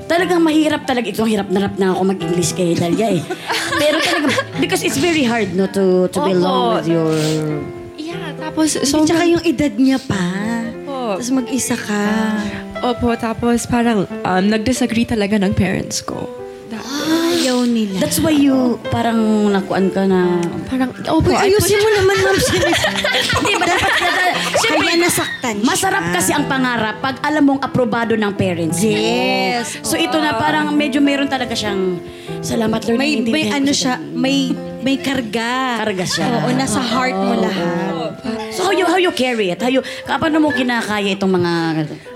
talagang 0.04 0.42
mahirap 0.42 0.82
talaga. 0.82 1.06
Ito, 1.06 1.22
hirap 1.22 1.46
na 1.46 1.62
hirap 1.62 1.74
na 1.78 1.94
ako 1.94 2.02
mag-English 2.10 2.52
kay 2.52 2.74
Dalia 2.74 3.14
eh. 3.14 3.22
Pero 3.80 4.02
talaga, 4.02 4.26
because 4.58 4.82
it's 4.82 4.98
very 4.98 5.22
hard 5.22 5.54
no 5.54 5.70
to 5.70 6.10
to 6.10 6.18
be 6.20 6.34
Opo. 6.34 6.42
alone 6.42 6.66
with 6.74 6.88
your... 6.90 7.10
Yeah, 7.94 8.34
tapos 8.34 8.74
So. 8.82 9.06
Tsaka 9.06 9.22
yung 9.24 9.46
edad 9.46 9.78
niya 9.78 10.02
pa. 10.02 10.26
Opo. 10.82 11.22
Tapos 11.22 11.30
mag-isa 11.30 11.78
ka. 11.78 12.02
Opo, 12.82 13.14
tapos 13.14 13.64
parang 13.64 14.04
um, 14.04 14.44
nag-disagree 14.44 15.06
talaga 15.06 15.38
ng 15.38 15.54
parents 15.54 16.02
ko. 16.02 16.26
Da- 16.66 16.82
Ayaw 17.30 17.62
nila. 17.62 18.02
That's 18.02 18.18
why 18.18 18.34
you 18.34 18.76
parang 18.90 19.20
nakuan 19.48 19.88
ka 19.88 20.02
na... 20.04 20.42
parang, 20.66 20.90
opo, 21.06 21.30
Uy, 21.30 21.38
ayusin 21.38 21.78
mo 21.78 21.90
naman, 21.94 22.16
Ma'am. 22.18 22.36
Siya. 25.60 25.66
Masarap 25.66 26.04
kasi 26.10 26.30
ang 26.34 26.46
pangarap 26.50 26.98
pag 26.98 27.16
alam 27.22 27.42
mong 27.46 27.60
aprobado 27.62 28.18
ng 28.18 28.32
parents. 28.34 28.82
Yes. 28.82 29.78
So 29.86 29.94
ito 29.94 30.18
na 30.18 30.34
parang 30.36 30.74
medyo 30.74 30.98
mayroon 30.98 31.30
talaga 31.30 31.54
siyang 31.54 32.02
salamat 32.42 32.80
Lord. 32.84 32.98
May, 32.98 33.22
may 33.22 33.48
naiintindihan 33.48 33.62
ano 33.62 33.70
ko 33.70 33.74
siya, 33.78 33.94
may 34.00 34.36
may 34.84 34.96
karga. 35.00 35.80
Karga 35.80 36.04
siya. 36.04 36.26
Oo, 36.28 36.48
nasa 36.52 36.80
heart 36.82 37.16
mo 37.16 37.32
lahat. 37.40 38.20
So 38.52 38.68
how 38.68 38.74
you 38.74 38.86
how 38.86 39.00
you 39.00 39.12
carry 39.14 39.54
it? 39.54 39.60
How 39.62 39.70
you 39.70 39.80
paano 40.06 40.42
mo 40.42 40.52
kinakaya 40.52 41.14
itong 41.14 41.32
mga 41.38 41.52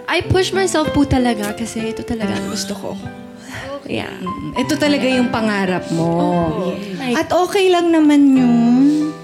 I 0.09 0.25
push 0.25 0.53
myself 0.53 0.91
po 0.93 1.05
talaga 1.07 1.55
kasi 1.55 1.93
ito 1.95 2.03
talaga 2.03 2.37
ang 2.37 2.49
gusto 2.51 2.75
ko. 2.75 2.91
Yeah. 3.89 4.13
ito 4.53 4.77
talaga 4.77 5.09
yung 5.09 5.33
pangarap 5.33 5.89
mo. 5.97 6.77
At 7.17 7.33
okay 7.33 7.73
lang 7.73 7.89
naman 7.89 8.37
yun. 8.37 9.17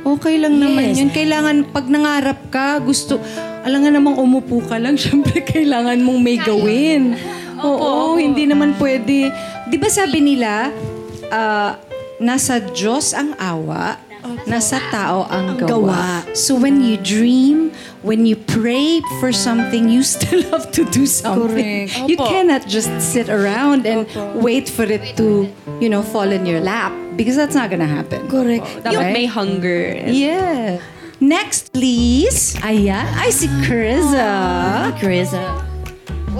Okay 0.00 0.40
lang 0.40 0.56
naman 0.60 0.96
yun. 0.96 1.08
Kailangan, 1.12 1.72
pag 1.72 1.88
nangarap 1.88 2.40
ka, 2.48 2.80
gusto, 2.80 3.20
alam 3.64 3.78
nga 3.84 3.92
namang 3.92 4.16
umupo 4.16 4.60
ka 4.64 4.80
lang, 4.80 4.96
syempre 5.00 5.44
kailangan 5.44 6.00
mong 6.00 6.20
may 6.20 6.36
gawin. 6.40 7.16
Oo, 7.60 8.16
hindi 8.16 8.48
naman 8.48 8.72
pwede. 8.80 9.28
Di 9.68 9.76
ba 9.76 9.88
sabi 9.92 10.24
nila, 10.24 10.72
ah, 11.28 11.76
nasa 12.16 12.60
Diyos 12.60 13.12
ang 13.12 13.36
awa, 13.36 14.00
nasa 14.48 14.80
tao 14.92 15.28
ang 15.28 15.56
gawa. 15.60 16.24
So 16.32 16.56
when 16.56 16.80
you 16.84 16.96
dream, 16.96 17.72
when 18.00 18.24
you 18.24 18.36
pray 18.36 19.00
for 19.20 19.32
something, 19.32 19.88
you 19.88 20.02
still 20.16 20.40
have 20.52 20.72
to 20.72 20.84
do 20.88 21.04
something. 21.04 21.88
You 22.08 22.16
cannot 22.16 22.64
just 22.68 22.92
sit 23.00 23.28
around 23.28 23.84
and 23.84 24.08
wait 24.40 24.68
for 24.68 24.84
it 24.84 25.16
to, 25.16 25.48
you 25.80 25.88
know, 25.88 26.02
fall 26.02 26.28
in 26.32 26.44
your 26.44 26.60
lap 26.60 26.92
because 27.16 27.36
that's 27.36 27.56
not 27.56 27.68
gonna 27.68 27.88
happen. 27.88 28.28
Correct. 28.28 28.64
Dapat 28.84 29.12
may 29.12 29.26
hunger. 29.28 30.00
Yeah. 30.08 30.80
Next, 31.20 31.68
please. 31.70 32.56
Ayan. 32.60 33.04
Ay, 33.12 33.28
si 33.28 33.44
Carissa. 33.60 34.32
Carissa? 34.96 35.60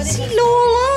Si 0.00 0.24
Lola. 0.32 0.88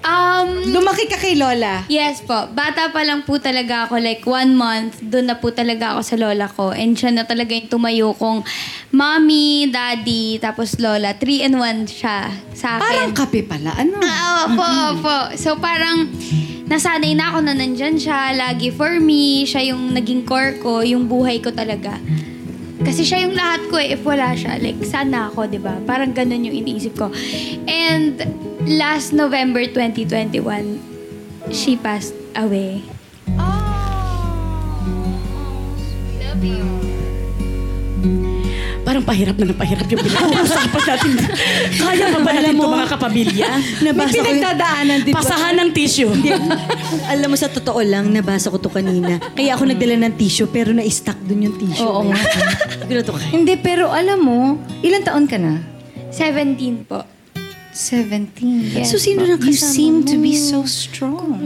Um, 0.00 0.64
Lumaki 0.70 1.04
ka 1.04 1.18
kay 1.18 1.36
Lola. 1.36 1.84
Yes 1.86 2.22
po. 2.22 2.48
Bata 2.48 2.88
pa 2.88 3.02
lang 3.02 3.20
po 3.20 3.36
talaga 3.36 3.84
ako. 3.84 4.00
Like, 4.00 4.24
one 4.24 4.56
month, 4.56 5.02
doon 5.02 5.28
na 5.28 5.36
po 5.36 5.52
talaga 5.52 5.92
ako 5.92 6.00
sa 6.00 6.16
lola 6.16 6.46
ko. 6.46 6.70
And 6.70 6.96
siya 6.96 7.12
na 7.12 7.26
talaga 7.26 7.52
yung 7.52 7.68
tumayo 7.68 8.14
kong 8.14 8.46
mommy, 8.90 9.68
daddy, 9.68 10.38
tapos 10.38 10.78
lola. 10.78 11.12
Three 11.12 11.42
and 11.42 11.58
one 11.58 11.84
siya 11.84 12.32
sa 12.54 12.80
Parang 12.80 13.12
akin. 13.12 13.18
kape 13.18 13.44
pala. 13.44 13.76
Ano? 13.76 13.98
Ah, 14.00 14.46
opo, 14.46 14.64
opo. 14.96 15.16
So 15.34 15.58
parang 15.58 16.08
nasanay 16.64 17.12
na 17.12 17.34
ako 17.34 17.38
na 17.42 17.52
nandyan 17.52 17.98
siya, 17.98 18.32
lagi 18.32 18.70
for 18.70 18.96
me, 18.96 19.42
siya 19.42 19.74
yung 19.74 19.90
naging 19.92 20.22
core 20.22 20.56
ko, 20.58 20.80
yung 20.80 21.10
buhay 21.10 21.42
ko 21.42 21.50
talaga. 21.50 21.98
Kasi 22.82 23.08
siya 23.08 23.24
yung 23.24 23.32
lahat 23.32 23.72
ko 23.72 23.80
eh, 23.80 23.96
if 23.96 24.04
wala 24.04 24.36
siya. 24.36 24.60
Like, 24.60 24.82
sana 24.84 25.32
ako, 25.32 25.48
di 25.48 25.56
ba? 25.56 25.80
Parang 25.88 26.12
ganun 26.12 26.44
yung 26.44 26.56
iniisip 26.60 26.98
ko. 26.98 27.08
And 27.64 28.20
last 28.68 29.16
November 29.16 29.64
2021, 29.64 30.44
she 31.54 31.78
passed 31.80 32.12
away. 32.36 32.84
Parang 38.96 39.12
pahirap 39.12 39.36
na 39.36 39.52
napahirap 39.52 39.84
yung 39.92 40.00
pinag-uusapan 40.00 40.82
natin. 40.88 41.12
Kaya 41.68 42.04
pa 42.08 42.18
ba 42.18 42.30
natin 42.32 42.56
ito 42.56 42.64
mga 42.64 42.88
kapamilya? 42.88 43.48
Nabasa 43.84 44.08
yung- 44.08 44.24
Pinagdadaanan, 44.24 44.98
di 45.04 45.10
ba? 45.12 45.20
Pasahan 45.20 45.54
ng 45.60 45.70
tissue. 45.70 46.08
Alam 47.06 47.28
mo, 47.28 47.36
sa 47.36 47.52
totoo 47.52 47.76
lang, 47.84 48.08
nabasa 48.08 48.48
ko 48.48 48.56
to 48.56 48.72
kanina. 48.72 49.20
Kaya 49.36 49.52
ako 49.52 49.68
nagdala 49.68 50.00
ng 50.00 50.16
tissue, 50.16 50.48
pero 50.48 50.72
na-stuck 50.72 51.20
dun 51.20 51.44
yung 51.44 51.56
tissue. 51.60 51.84
Oo 51.84 52.08
nga. 52.08 52.16
Siguro 52.80 53.04
to 53.04 53.12
kayo. 53.12 53.28
Hindi, 53.36 53.60
pero 53.60 53.92
alam 53.92 54.16
mo, 54.16 54.38
ilang 54.80 55.04
taon 55.04 55.28
ka 55.28 55.36
na? 55.36 55.60
17 56.08 56.56
po. 56.88 57.04
17. 57.76 58.80
So, 58.80 58.96
sino 58.96 59.28
You 59.28 59.36
kasama 59.36 59.76
seem 59.76 59.94
mo? 60.00 60.08
to 60.08 60.16
be 60.16 60.32
so 60.32 60.64
strong. 60.64 61.36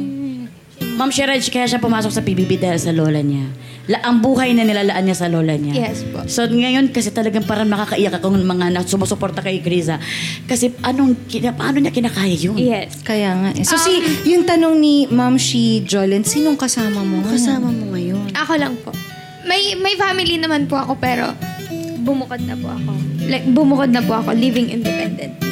Ma'am 0.78 1.10
Sheraj, 1.10 1.50
kaya 1.50 1.66
siya 1.66 1.82
pumasok 1.82 2.14
sa 2.14 2.22
PBB 2.22 2.62
dahil 2.62 2.78
sa 2.78 2.94
lola 2.94 3.18
niya. 3.18 3.42
La, 3.88 4.04
ang 4.04 4.20
buhay 4.20 4.52
na 4.52 4.68
nilalaan 4.68 5.08
niya 5.08 5.16
sa 5.16 5.26
lola 5.32 5.56
niya. 5.56 5.88
Yes 5.88 6.04
po. 6.04 6.20
So 6.28 6.44
ngayon 6.44 6.92
kasi 6.92 7.14
talagang 7.14 7.48
parang 7.48 7.70
makakaiyak 7.72 8.20
ako 8.20 8.36
ng 8.36 8.44
mga 8.44 8.66
na 8.76 8.80
sumusuporta 8.84 9.40
kay 9.40 9.64
Grisa. 9.64 9.96
Kasi 10.44 10.76
anong, 10.84 11.24
kina, 11.30 11.56
paano 11.56 11.80
niya 11.80 11.94
kinakaya 11.94 12.36
yun? 12.36 12.60
Yes. 12.60 13.00
Kaya 13.00 13.32
nga 13.40 13.50
eh. 13.56 13.64
So, 13.64 13.80
si, 13.80 14.04
yung 14.28 14.44
tanong 14.44 14.76
ni 14.76 15.08
Ma'am 15.08 15.40
Shi 15.40 15.80
Jolene, 15.88 16.26
sinong 16.26 16.60
kasama 16.60 17.00
mo? 17.00 17.24
ngayon? 17.24 17.32
Kasama 17.32 17.68
mo 17.72 17.84
ngayon. 17.96 18.26
Ako 18.36 18.52
lang 18.60 18.74
po. 18.84 18.90
May 19.48 19.74
may 19.80 19.96
family 19.96 20.36
naman 20.36 20.68
po 20.68 20.76
ako 20.76 21.00
pero 21.00 21.32
bumukod 22.00 22.40
na 22.44 22.54
po 22.56 22.70
ako. 22.70 22.92
Like 23.26 23.46
bumukod 23.50 23.90
na 23.90 24.02
po 24.04 24.20
ako 24.20 24.36
living 24.36 24.70
independently 24.70 25.48
na. 25.48 25.49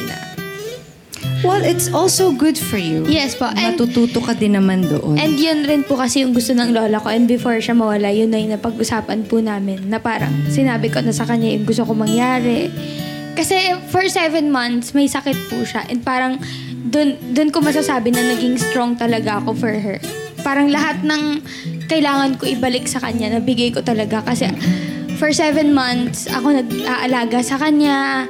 Well, 1.39 1.63
it's 1.63 1.87
also 1.87 2.35
good 2.35 2.59
for 2.59 2.75
you. 2.75 3.07
Yes 3.07 3.31
po. 3.39 3.47
And, 3.47 3.79
Matututo 3.79 4.19
ka 4.19 4.35
din 4.35 4.59
naman 4.59 4.91
doon. 4.91 5.15
and 5.15 5.39
yun 5.39 5.63
rin 5.63 5.87
po 5.87 5.95
kasi 5.95 6.19
yung 6.27 6.35
gusto 6.35 6.51
ng 6.51 6.75
lola 6.75 6.99
ko. 6.99 7.07
And 7.07 7.31
before 7.31 7.55
siya 7.63 7.79
mawala, 7.79 8.11
yun 8.11 8.35
na 8.35 8.43
yung 8.43 8.51
napag-usapan 8.59 9.23
po 9.23 9.39
namin. 9.39 9.87
Na 9.87 10.03
parang 10.03 10.35
sinabi 10.51 10.91
ko 10.91 10.99
na 10.99 11.15
sa 11.15 11.23
kanya 11.23 11.47
yung 11.47 11.63
gusto 11.63 11.87
ko 11.87 11.95
mangyari. 11.95 12.67
Kasi 13.39 13.55
for 13.87 14.03
seven 14.11 14.51
months, 14.51 14.91
may 14.91 15.07
sakit 15.07 15.47
po 15.47 15.63
siya. 15.63 15.87
And 15.87 16.03
parang 16.03 16.43
dun, 16.83 17.15
dun 17.31 17.55
ko 17.55 17.63
masasabi 17.63 18.11
na 18.11 18.35
naging 18.35 18.59
strong 18.59 18.99
talaga 18.99 19.39
ako 19.39 19.55
for 19.55 19.71
her. 19.71 19.95
Parang 20.43 20.67
lahat 20.67 21.07
ng 21.07 21.39
kailangan 21.87 22.35
ko 22.35 22.51
ibalik 22.51 22.83
sa 22.83 22.99
kanya, 22.99 23.39
nabigay 23.39 23.71
ko 23.71 23.79
talaga. 23.79 24.19
Kasi 24.27 24.51
for 25.15 25.31
seven 25.31 25.71
months, 25.71 26.27
ako 26.27 26.51
nag-aalaga 26.51 27.39
sa 27.39 27.55
kanya. 27.55 28.27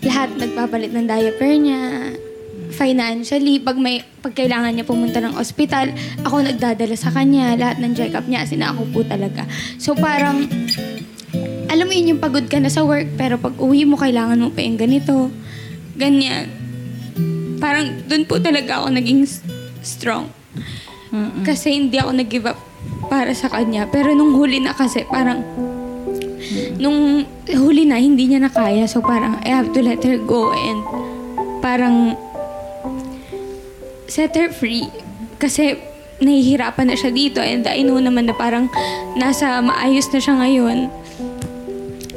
Lahat 0.00 0.32
nagpapalit 0.32 0.96
ng 0.96 1.04
diaper 1.04 1.52
niya 1.52 1.84
financially, 2.78 3.58
pag 3.58 3.74
may 3.74 4.06
pag 4.22 4.38
kailangan 4.38 4.70
niya 4.70 4.86
pumunta 4.86 5.18
ng 5.18 5.34
ospital, 5.34 5.90
ako 6.22 6.46
nagdadala 6.46 6.94
sa 6.94 7.10
kanya, 7.10 7.58
lahat 7.58 7.82
ng 7.82 7.92
check-up 7.98 8.30
niya, 8.30 8.46
sina 8.46 8.70
ako 8.70 8.86
po 8.94 9.00
talaga. 9.02 9.42
So 9.82 9.98
parang, 9.98 10.46
alam 11.66 11.84
mo 11.84 11.92
yun 11.92 12.14
yung 12.14 12.22
pagod 12.22 12.46
ka 12.46 12.62
na 12.62 12.70
sa 12.70 12.86
work, 12.86 13.18
pero 13.18 13.34
pag 13.34 13.58
uwi 13.58 13.82
mo, 13.82 13.98
kailangan 13.98 14.38
mo 14.38 14.54
pa 14.54 14.62
yung 14.62 14.78
ganito, 14.78 15.34
ganyan. 15.98 16.46
Parang, 17.58 18.06
dun 18.06 18.22
po 18.30 18.38
talaga 18.38 18.78
ako 18.78 18.94
naging 18.94 19.26
strong. 19.82 20.30
Kasi 21.42 21.74
hindi 21.74 21.98
ako 21.98 22.14
nag-give 22.14 22.46
up 22.46 22.60
para 23.10 23.34
sa 23.34 23.50
kanya. 23.50 23.90
Pero 23.90 24.14
nung 24.14 24.38
huli 24.38 24.62
na 24.62 24.76
kasi, 24.76 25.02
parang, 25.10 25.42
nung 26.78 27.26
huli 27.50 27.82
na, 27.88 27.98
hindi 27.98 28.30
niya 28.30 28.46
na 28.46 28.52
kaya. 28.52 28.86
So 28.86 29.02
parang, 29.02 29.42
I 29.42 29.50
have 29.50 29.74
to 29.74 29.82
let 29.82 30.04
her 30.06 30.20
go 30.22 30.54
and 30.54 30.80
parang, 31.58 32.14
set 34.08 34.34
her 34.34 34.48
free. 34.50 34.88
Kasi, 35.38 35.78
nahihirapan 36.18 36.90
na 36.90 36.96
siya 36.98 37.14
dito 37.14 37.38
and 37.38 37.62
I 37.70 37.86
know 37.86 38.02
naman 38.02 38.26
na 38.26 38.34
parang 38.34 38.66
nasa 39.14 39.62
maayos 39.62 40.10
na 40.10 40.18
siya 40.18 40.34
ngayon. 40.34 40.78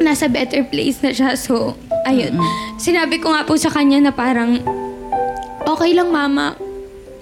Nasa 0.01 0.25
better 0.25 0.65
place 0.65 0.97
na 1.05 1.13
siya. 1.13 1.37
So, 1.37 1.77
ayun. 2.09 2.41
Sinabi 2.81 3.21
ko 3.21 3.29
nga 3.29 3.45
po 3.45 3.53
sa 3.61 3.69
kanya 3.69 4.09
na 4.09 4.11
parang, 4.15 4.57
okay 5.69 5.93
lang 5.93 6.09
mama, 6.09 6.57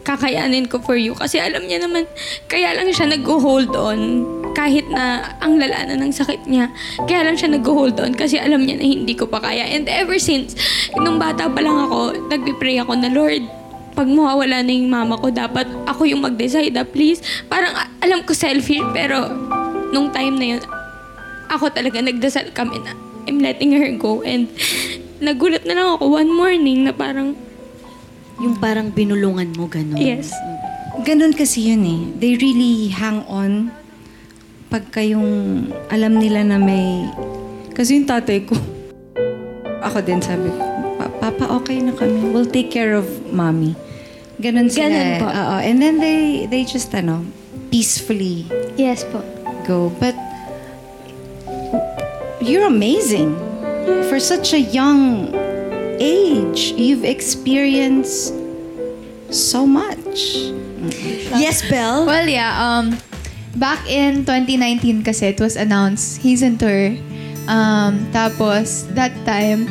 kakayanin 0.07 0.71
ko 0.71 0.79
for 0.79 0.95
you. 0.95 1.11
Kasi 1.11 1.43
alam 1.43 1.67
niya 1.67 1.83
naman, 1.83 2.07
kaya 2.47 2.71
lang 2.71 2.88
siya 2.95 3.11
nag-hold 3.11 3.75
on. 3.75 4.23
Kahit 4.55 4.88
na 4.88 5.35
ang 5.43 5.59
lala 5.59 5.91
na 5.91 5.99
ng 5.99 6.15
sakit 6.15 6.47
niya, 6.47 6.71
kaya 7.03 7.27
lang 7.27 7.35
siya 7.35 7.51
nag-hold 7.51 7.99
on 7.99 8.15
kasi 8.15 8.39
alam 8.39 8.63
niya 8.63 8.79
na 8.79 8.88
hindi 8.88 9.13
ko 9.13 9.27
pa 9.27 9.43
kaya. 9.43 9.67
And 9.67 9.85
ever 9.91 10.15
since, 10.15 10.55
nung 10.95 11.19
bata 11.19 11.51
pa 11.51 11.59
lang 11.59 11.91
ako, 11.91 12.31
nagpipray 12.31 12.79
ako 12.79 12.95
na, 12.95 13.11
Lord, 13.11 13.58
pag 13.99 14.07
mawawala 14.07 14.63
na 14.63 14.71
yung 14.71 14.87
mama 14.87 15.19
ko, 15.19 15.27
dapat 15.27 15.67
ako 15.83 16.07
yung 16.07 16.23
mag-decide, 16.23 16.71
ah, 16.73 16.87
please. 16.87 17.19
Parang 17.51 17.75
a- 17.75 17.91
alam 17.99 18.23
ko 18.23 18.31
selfish, 18.31 18.79
pero 18.95 19.27
nung 19.91 20.07
time 20.07 20.39
na 20.39 20.45
yun, 20.55 20.63
ako 21.51 21.67
talaga 21.67 21.99
nagdasal 21.99 22.55
kami 22.55 22.79
na 22.79 22.95
I'm 23.27 23.43
letting 23.43 23.75
her 23.75 23.91
go. 23.99 24.23
And 24.23 24.47
nagulat 25.19 25.67
na 25.67 25.75
lang 25.75 25.87
ako 25.99 26.15
one 26.15 26.31
morning 26.31 26.87
na 26.87 26.95
parang, 26.95 27.35
Yung 28.39 28.55
parang 28.55 28.87
binulungan 28.87 29.51
mo, 29.51 29.67
gano'n. 29.67 29.99
yes. 29.99 30.31
Ganon 31.03 31.35
kasi 31.35 31.67
yun 31.67 31.83
eh. 31.83 31.99
They 32.15 32.39
really 32.39 32.87
hang 32.87 33.27
on 33.27 33.67
pagka 34.71 35.03
yung 35.03 35.27
alam 35.91 36.15
nila 36.15 36.47
na 36.47 36.55
may... 36.55 37.03
Kasi 37.75 37.99
yung 37.99 38.07
tatay 38.07 38.47
ko, 38.47 38.55
ako 39.87 39.99
din 39.99 40.23
sabi 40.23 40.47
ko, 40.47 40.59
"Pa- 40.95 41.11
Papa, 41.19 41.51
okay 41.51 41.83
na 41.83 41.91
kami. 41.91 42.31
We'll 42.31 42.47
take 42.47 42.71
care 42.71 42.95
of 42.95 43.03
mommy. 43.27 43.75
Ganon 44.39 44.72
sila. 44.72 44.88
Ganon 44.88 45.08
eh. 45.15 45.19
po. 45.19 45.27
Oo. 45.27 45.55
And 45.60 45.77
then 45.84 46.00
they, 46.00 46.48
they 46.48 46.63
just, 46.63 46.96
ano, 46.96 47.27
peacefully 47.69 48.48
Yes 48.79 49.03
po. 49.03 49.22
go. 49.67 49.93
But 50.00 50.15
you're 52.41 52.65
amazing. 52.65 53.38
For 54.10 54.19
such 54.19 54.53
a 54.53 54.60
young 54.60 55.29
age, 56.00 56.74
you've 56.74 57.03
experienced 57.03 58.34
so 59.29 59.67
much. 59.67 60.50
Yes, 61.36 61.62
Belle? 61.69 62.05
Well, 62.05 62.27
yeah. 62.27 62.55
Um, 62.58 62.98
back 63.55 63.86
in 63.86 64.25
2019 64.25 65.03
kasi, 65.03 65.27
it 65.27 65.39
was 65.39 65.55
announced 65.55 66.22
he's 66.22 66.41
in 66.41 66.58
tour. 66.58 66.96
Um, 67.46 68.10
tapos, 68.13 68.88
that 68.96 69.13
time, 69.25 69.67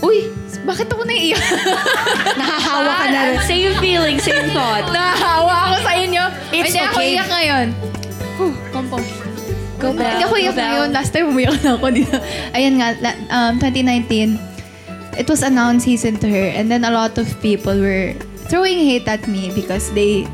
uy, 0.00 0.32
bakit 0.68 0.86
ako 0.92 1.02
naiiyak? 1.08 1.40
Nahahawa 2.40 2.92
ka 3.00 3.06
na. 3.08 3.20
Same 3.48 3.72
feeling, 3.80 4.20
same 4.20 4.52
thought. 4.52 4.84
Nahahawa 4.92 5.72
ako 5.72 5.76
sa 5.80 5.92
inyo. 5.96 6.24
It's 6.52 6.68
Hindi 6.68 6.80
ako 6.84 6.98
okay. 7.00 7.08
iyak 7.16 7.28
ngayon. 7.32 7.66
Compose. 8.68 9.10
Go 9.80 9.96
back. 9.96 10.20
Hindi 10.20 10.24
ako 10.28 10.36
iyak 10.36 10.56
ngayon. 10.60 10.88
Last 10.92 11.10
time 11.16 11.26
umiyak 11.32 11.56
na 11.64 11.80
ako 11.80 11.88
dito. 11.88 12.16
Ayun 12.52 12.74
nga, 12.84 12.88
la- 13.00 13.20
um, 13.32 13.56
2019, 13.56 14.36
it 15.16 15.26
was 15.26 15.40
announced 15.40 15.88
he's 15.88 16.04
into 16.04 16.28
her. 16.28 16.52
And 16.52 16.68
then 16.68 16.84
a 16.84 16.92
lot 16.92 17.16
of 17.16 17.26
people 17.40 17.74
were 17.80 18.12
throwing 18.52 18.84
hate 18.84 19.08
at 19.08 19.24
me 19.24 19.48
because 19.56 19.88
they 19.96 20.28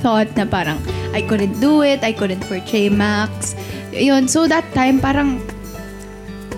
thought 0.00 0.28
na 0.36 0.48
parang 0.48 0.80
I 1.12 1.20
couldn't 1.24 1.60
do 1.60 1.84
it, 1.84 2.00
I 2.00 2.12
couldn't 2.16 2.40
portray 2.48 2.88
Max. 2.88 3.56
Yun, 3.92 4.28
so 4.28 4.48
that 4.48 4.64
time 4.76 5.00
parang 5.00 5.40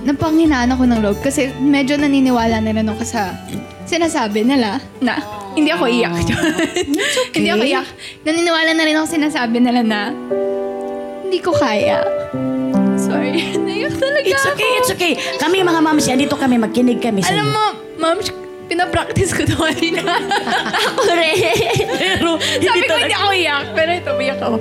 napanghinaan 0.09 0.73
ako 0.73 0.88
ng 0.88 1.01
loob 1.05 1.18
kasi 1.21 1.53
medyo 1.61 2.01
naniniwala 2.01 2.64
na 2.64 2.73
rin 2.73 2.88
ako 2.88 3.05
sa 3.05 3.37
sinasabi 3.85 4.40
nila 4.40 4.81
na 5.05 5.21
hindi 5.53 5.68
ako 5.68 5.85
iyak. 5.85 6.16
hindi 7.37 7.49
ako 7.53 7.64
iyak. 7.64 7.88
Naniniwala 8.25 8.71
na 8.73 8.83
rin 8.88 8.97
ako 8.97 9.07
sinasabi 9.07 9.61
nila 9.61 9.85
na 9.85 10.01
hindi 11.25 11.38
ko 11.44 11.53
kaya. 11.53 12.01
Sorry. 12.97 13.53
Naiyak 13.68 14.01
talaga 14.01 14.25
It's 14.25 14.44
ako. 14.44 14.57
okay, 14.57 14.71
it's 14.81 14.90
okay. 14.92 15.12
Kami 15.37 15.61
mga 15.61 15.81
mams, 15.85 16.09
yan 16.09 16.16
dito 16.16 16.40
kami, 16.40 16.57
magkinig 16.57 17.05
kami 17.05 17.21
sa 17.21 17.37
Alam 17.37 17.53
mo, 17.53 17.64
ma'am, 18.01 18.18
pinapractice 18.68 19.33
ko 19.37 19.44
to 19.44 19.57
kanina. 19.57 20.05
ako 20.88 21.03
rin. 21.12 21.37
Pero, 22.01 22.40
Sabi 22.40 22.81
ko 22.85 22.94
hindi 22.97 23.14
ako 23.16 23.31
iyak, 23.33 23.64
pero 23.77 23.90
ito, 23.92 24.11
umiyak 24.16 24.40
ako. 24.40 24.57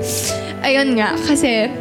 Ayun 0.63 0.95
nga, 0.99 1.15
kasi 1.23 1.71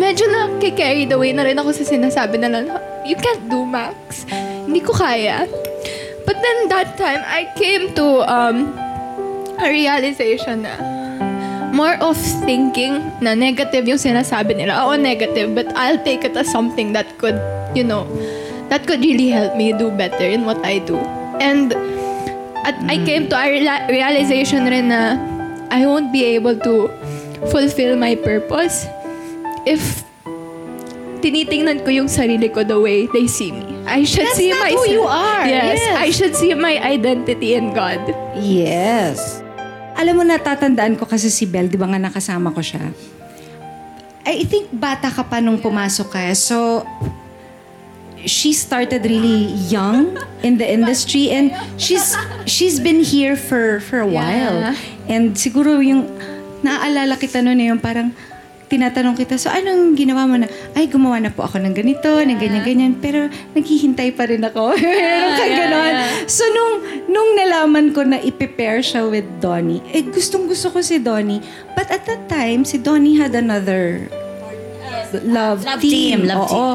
medyo 0.00 0.24
na 0.32 0.48
carried 0.72 1.12
away 1.12 1.36
na 1.36 1.44
rin 1.44 1.60
ako 1.60 1.76
sa 1.76 1.84
sinasabi 1.84 2.40
na 2.40 2.48
lang, 2.48 2.66
you 3.04 3.14
can't 3.20 3.44
do 3.52 3.68
Max. 3.68 4.24
Hindi 4.64 4.80
ko 4.80 4.96
kaya. 4.96 5.44
But 6.24 6.40
then 6.40 6.72
that 6.72 6.96
time, 6.96 7.20
I 7.28 7.52
came 7.60 7.92
to 8.00 8.24
um, 8.24 8.72
a 9.60 9.68
realization 9.68 10.64
na 10.64 10.72
more 11.76 12.00
of 12.00 12.16
thinking 12.48 13.12
na 13.20 13.36
negative 13.36 13.84
yung 13.84 14.00
sinasabi 14.00 14.56
nila. 14.56 14.88
Oo, 14.88 14.96
negative, 14.96 15.52
but 15.52 15.68
I'll 15.76 16.00
take 16.00 16.24
it 16.24 16.32
as 16.32 16.48
something 16.48 16.96
that 16.96 17.06
could, 17.20 17.36
you 17.76 17.84
know, 17.84 18.08
that 18.72 18.88
could 18.88 19.04
really 19.04 19.28
help 19.28 19.54
me 19.54 19.76
do 19.76 19.92
better 19.92 20.24
in 20.24 20.48
what 20.48 20.58
I 20.64 20.80
do. 20.80 20.96
And 21.40 21.76
at 22.64 22.76
I 22.88 23.00
came 23.04 23.28
to 23.28 23.36
a 23.36 23.46
reala- 23.48 23.88
realization 23.88 24.64
rin 24.64 24.92
na 24.92 25.16
I 25.70 25.86
won't 25.86 26.12
be 26.12 26.24
able 26.36 26.56
to 26.56 26.88
fulfill 27.48 27.96
my 27.96 28.14
purpose 28.14 28.86
if 29.66 30.04
tinitingnan 31.20 31.84
ko 31.84 31.92
yung 31.92 32.08
sarili 32.08 32.48
ko 32.48 32.64
the 32.64 32.76
way 32.76 33.04
they 33.12 33.28
see 33.28 33.52
me. 33.52 33.64
I 33.84 34.04
should 34.08 34.24
That's 34.24 34.40
see 34.40 34.52
not 34.52 34.64
myself. 34.64 34.86
who 34.86 34.92
you 34.92 35.04
are. 35.04 35.44
Yes, 35.44 35.76
Yes. 35.76 35.96
I 35.98 36.08
should 36.10 36.34
see 36.34 36.52
my 36.56 36.80
identity 36.80 37.52
in 37.54 37.76
God. 37.76 38.00
Yes. 38.40 39.44
Alam 40.00 40.16
mo, 40.16 40.24
natatandaan 40.24 40.96
ko 40.96 41.04
kasi 41.04 41.28
si 41.28 41.44
Belle, 41.44 41.68
di 41.68 41.76
ba 41.76 41.84
nga 41.84 42.00
nakasama 42.00 42.48
ko 42.56 42.64
siya? 42.64 42.88
I 44.24 44.48
think 44.48 44.72
bata 44.72 45.12
ka 45.12 45.20
pa 45.26 45.44
nung 45.44 45.60
pumasok 45.60 46.08
ka. 46.08 46.20
So, 46.32 46.88
she 48.24 48.52
started 48.56 49.04
really 49.04 49.48
young 49.68 50.16
in 50.40 50.56
the 50.56 50.64
industry 50.64 51.28
and 51.32 51.52
she's 51.76 52.16
she's 52.44 52.76
been 52.80 53.00
here 53.00 53.32
for 53.36 53.80
for 53.80 54.00
a 54.00 54.08
while. 54.08 54.72
And 55.08 55.36
siguro 55.36 55.80
yung 55.80 56.04
naaalala 56.60 57.16
kita 57.16 57.40
noon 57.40 57.60
yung 57.76 57.80
parang 57.80 58.12
tinatanong 58.70 59.18
kita, 59.18 59.34
so 59.34 59.50
anong 59.50 59.98
ginawa 59.98 60.30
mo 60.30 60.38
na? 60.38 60.46
Ay, 60.78 60.86
gumawa 60.86 61.18
na 61.18 61.34
po 61.34 61.42
ako 61.42 61.58
ng 61.58 61.74
ganito, 61.74 62.06
ng 62.06 62.38
ganyan-ganyan, 62.38 62.94
pero 63.02 63.26
naghihintay 63.52 64.14
pa 64.14 64.30
rin 64.30 64.46
ako. 64.46 64.78
Meron 64.78 65.32
ka 65.34 65.46
ganon. 65.50 65.94
So, 66.30 66.46
nung, 66.46 66.74
nung 67.10 67.30
nalaman 67.34 67.90
ko 67.90 68.06
na 68.06 68.22
i-prepare 68.22 68.78
siya 68.78 69.10
with 69.10 69.26
Donnie, 69.42 69.82
eh, 69.90 70.06
gustong 70.06 70.46
gusto 70.46 70.70
ko 70.70 70.78
si 70.78 71.02
Donnie. 71.02 71.42
But 71.74 71.90
at 71.90 72.06
that 72.06 72.30
time, 72.30 72.62
si 72.62 72.78
Donnie 72.78 73.18
had 73.18 73.34
another 73.34 74.06
love, 75.26 75.66
Love 75.66 75.82
team. 75.82 76.22
team, 76.22 76.30
love 76.30 76.46
Oo. 76.46 76.66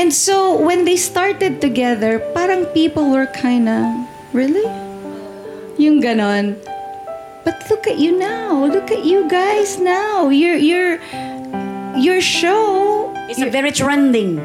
And 0.00 0.08
so, 0.08 0.56
when 0.56 0.88
they 0.88 0.96
started 0.96 1.60
together, 1.60 2.16
parang 2.32 2.64
people 2.72 3.12
were 3.12 3.28
kinda, 3.28 3.84
really? 4.32 4.64
Yung 5.76 6.00
ganon. 6.00 6.56
But 7.44 7.58
look 7.68 7.90
at 7.90 7.98
you 7.98 8.14
now. 8.14 8.54
Look 8.70 8.94
at 8.94 9.02
you 9.02 9.26
guys 9.26 9.82
now. 9.82 10.30
Your 10.30 10.54
your 10.54 11.02
your 12.02 12.20
show. 12.20 13.14
It's 13.30 13.40
a 13.40 13.50
very 13.50 13.70
trending. 13.70 14.42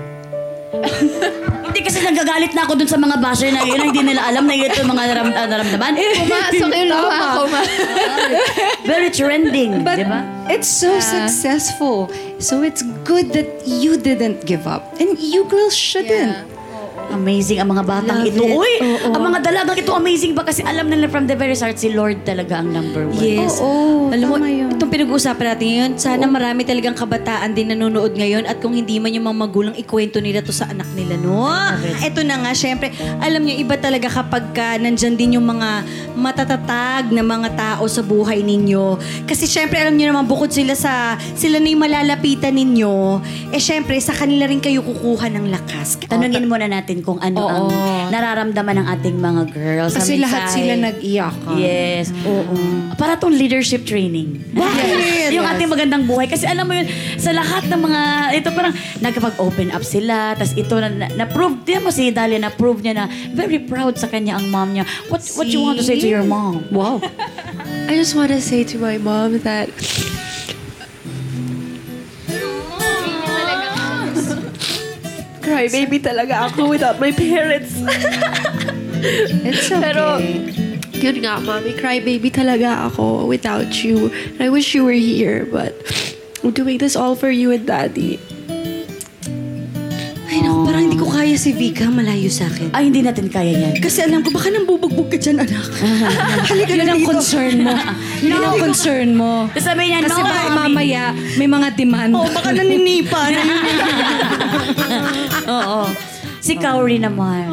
hindi 1.67 1.79
kasi 1.93 2.01
nagagalit 2.01 2.57
na 2.57 2.65
ako 2.65 2.73
dun 2.73 2.89
sa 2.89 2.97
mga 2.97 3.21
basher 3.21 3.53
na 3.53 3.61
yun, 3.61 3.77
hindi 3.77 4.01
nila 4.01 4.25
alam 4.25 4.49
na 4.49 4.55
ito 4.57 4.81
mga 4.81 5.03
naram, 5.13 5.29
ah, 5.29 5.45
naramdaman. 5.45 5.91
Pumasok 5.93 6.69
yung 6.73 6.89
luha 6.89 7.19
ko. 7.37 7.41
Very 8.81 9.09
trending, 9.13 9.85
But 9.85 10.01
di 10.01 10.05
ba? 10.09 10.25
it's 10.49 10.65
so 10.65 10.97
successful. 10.97 12.09
So 12.41 12.65
it's 12.65 12.81
good 13.05 13.29
that 13.37 13.65
you 13.69 13.97
didn't 14.01 14.49
give 14.49 14.65
up. 14.65 14.97
And 14.97 15.17
you 15.21 15.45
girls 15.45 15.77
shouldn't. 15.77 16.56
Amazing 17.07 17.63
ang 17.63 17.69
mga 17.71 17.83
batang 17.83 18.19
Love 18.21 18.29
ito. 18.29 18.43
it. 18.43 18.51
Uy, 18.51 18.73
Oo. 18.83 19.15
ang 19.15 19.21
mga 19.23 19.39
dalagang 19.41 19.77
ito 19.79 19.91
amazing 19.91 20.35
ba? 20.35 20.43
Kasi 20.43 20.59
alam 20.61 20.87
nila 20.87 21.07
from 21.07 21.23
the 21.23 21.33
very 21.33 21.55
start, 21.55 21.79
si 21.79 21.89
Lord 21.89 22.21
talaga 22.21 22.59
ang 22.59 22.69
number 22.69 23.07
one. 23.07 23.17
Yes. 23.17 23.57
Oo, 23.63 24.11
Alam 24.11 24.27
mo, 24.27 24.35
yun. 24.43 24.75
itong 24.75 24.91
pinag-uusapan 24.91 25.45
natin 25.47 25.65
ngayon, 25.67 25.91
sana 25.95 26.25
marami 26.25 26.61
talagang 26.63 26.93
kabataan 26.93 27.51
din 27.51 27.71
nanonood 27.71 28.11
ngayon 28.11 28.43
at 28.43 28.59
kung 28.59 28.75
hindi 28.75 28.99
man 28.99 29.11
yung 29.11 29.25
mga 29.25 29.37
magulang, 29.39 29.75
ikwento 29.75 30.19
nila 30.19 30.43
to 30.43 30.51
sa 30.51 30.67
anak 30.67 30.87
nila, 30.93 31.15
no? 31.15 31.47
Ito 32.03 32.21
na 32.21 32.43
nga, 32.43 32.51
syempre, 32.51 32.91
alam 33.19 33.41
niyo, 33.41 33.55
iba 33.57 33.75
talaga 33.75 34.07
kapag 34.07 34.51
ka 34.51 34.75
nandyan 34.77 35.15
din 35.15 35.39
yung 35.39 35.47
mga 35.47 35.87
matatatag 36.13 37.09
na 37.09 37.21
mga 37.21 37.49
tao 37.55 37.83
sa 37.87 38.01
buhay 38.01 38.43
ninyo. 38.43 38.99
Kasi 39.23 39.47
syempre, 39.47 39.79
alam 39.79 39.95
niyo 39.95 40.11
naman, 40.11 40.27
bukod 40.27 40.51
sila 40.51 40.75
sa, 40.75 41.15
sila 41.33 41.57
na 41.57 41.67
yung 41.67 41.81
malalapitan 41.81 42.51
ninyo, 42.51 43.21
eh 43.49 43.61
syempre, 43.61 43.95
sa 43.97 44.11
kanila 44.11 44.45
rin 44.45 44.59
kayo 44.59 44.83
kukuha 44.83 45.31
ng 45.31 45.47
lakas. 45.49 45.95
Tanungin 46.03 46.45
muna 46.45 46.67
natin 46.67 46.96
kung 47.01 47.19
ano 47.19 47.37
Oo. 47.41 47.49
ang 47.49 47.67
nararamdaman 48.13 48.83
ng 48.83 48.87
ating 48.97 49.17
mga 49.17 49.41
girls. 49.51 49.93
sa 49.93 50.01
Kasi 50.01 50.21
lahat 50.21 50.41
mensahe. 50.47 50.55
sila 50.57 50.73
nag-iyakan. 50.77 51.55
Yes. 51.59 52.05
Oo. 52.25 52.55
Para 52.95 53.17
tong 53.17 53.33
leadership 53.33 53.83
training. 53.83 54.41
Bakit? 54.53 55.31
yung 55.35 55.45
ating 55.45 55.69
magandang 55.69 56.03
buhay. 56.07 56.27
Kasi 56.27 56.47
alam 56.47 56.65
mo 56.65 56.73
yun, 56.73 56.87
sa 57.19 57.31
lahat 57.35 57.67
ng 57.67 57.81
mga, 57.81 58.01
ito 58.39 58.49
parang 58.53 58.73
nagkapag-open 59.03 59.69
up 59.75 59.83
sila. 59.83 60.33
Tapos 60.33 60.53
ito, 60.55 60.75
na, 60.77 60.89
na, 60.89 61.07
na-prove, 61.25 61.61
di 61.67 61.77
mo 61.77 61.91
si 61.91 62.09
Dalia, 62.09 62.39
na-prove 62.41 62.81
niya 62.81 62.93
na 62.93 63.05
very 63.35 63.59
proud 63.59 63.99
sa 63.99 64.07
kanya 64.07 64.39
ang 64.39 64.49
mom 64.49 64.73
niya. 64.73 64.87
What, 65.11 65.21
what 65.35 65.47
you 65.47 65.61
want 65.61 65.77
to 65.77 65.85
say 65.85 65.99
to 65.99 66.07
your 66.07 66.23
mom? 66.23 66.65
Wow. 66.71 67.03
I 67.89 67.95
just 67.95 68.15
want 68.15 68.31
to 68.35 68.41
say 68.41 68.63
to 68.63 68.75
my 68.79 68.97
mom 68.99 69.39
that 69.47 69.71
cry 75.47 75.71
baby 75.71 75.97
talaga 76.03 76.51
ako 76.51 76.67
without 76.67 76.99
my 76.99 77.15
parents. 77.15 77.71
It's 79.47 79.71
okay. 79.71 79.79
Pero, 79.79 80.19
yun 80.99 81.23
nga, 81.23 81.39
mommy, 81.39 81.71
cry 81.77 82.03
baby 82.03 82.27
talaga 82.27 82.91
ako 82.91 83.29
without 83.29 83.69
you. 83.85 84.11
And 84.35 84.41
I 84.43 84.49
wish 84.49 84.75
you 84.75 84.83
were 84.83 84.97
here, 84.97 85.47
but 85.47 85.77
I'm 86.43 86.51
doing 86.51 86.81
this 86.81 86.97
all 86.97 87.15
for 87.15 87.29
you 87.29 87.53
and 87.53 87.63
daddy. 87.63 88.19
Ay, 90.37 90.45
naku, 90.45 90.69
parang 90.69 90.83
hindi 90.85 91.01
ko 91.01 91.09
kaya 91.09 91.33
si 91.33 91.49
Vika 91.49 91.89
malayo 91.89 92.29
sa 92.29 92.45
akin. 92.45 92.69
Ay, 92.69 92.93
hindi 92.93 93.01
natin 93.01 93.25
kaya 93.25 93.57
yan. 93.57 93.81
Kasi 93.81 94.05
alam 94.05 94.21
ko, 94.21 94.29
baka 94.29 94.53
nang 94.53 94.69
bubugbog 94.69 95.09
ka 95.09 95.17
dyan, 95.17 95.41
anak. 95.41 95.65
Halika 96.53 96.69
Yun 96.69 96.85
na 96.85 96.93
ang 96.93 97.01
dito. 97.01 97.09
concern 97.09 97.55
mo. 97.57 97.73
Yun 98.21 98.41
ang 98.45 98.57
concern 98.61 99.09
mo. 99.17 99.31
Sabi 99.57 99.89
niya, 99.89 100.05
Kasi 100.05 100.13
no, 100.13 100.21
baka 100.21 100.41
mommy." 100.45 100.61
mamaya 100.69 101.03
may 101.41 101.49
mga 101.49 101.67
demand. 101.73 102.13
Oh, 102.13 102.29
baka 102.29 102.53
naninipa. 102.53 103.17
Oo. 105.57 105.89
Si 106.37 106.53
Kauri 106.53 107.01
naman. 107.01 107.49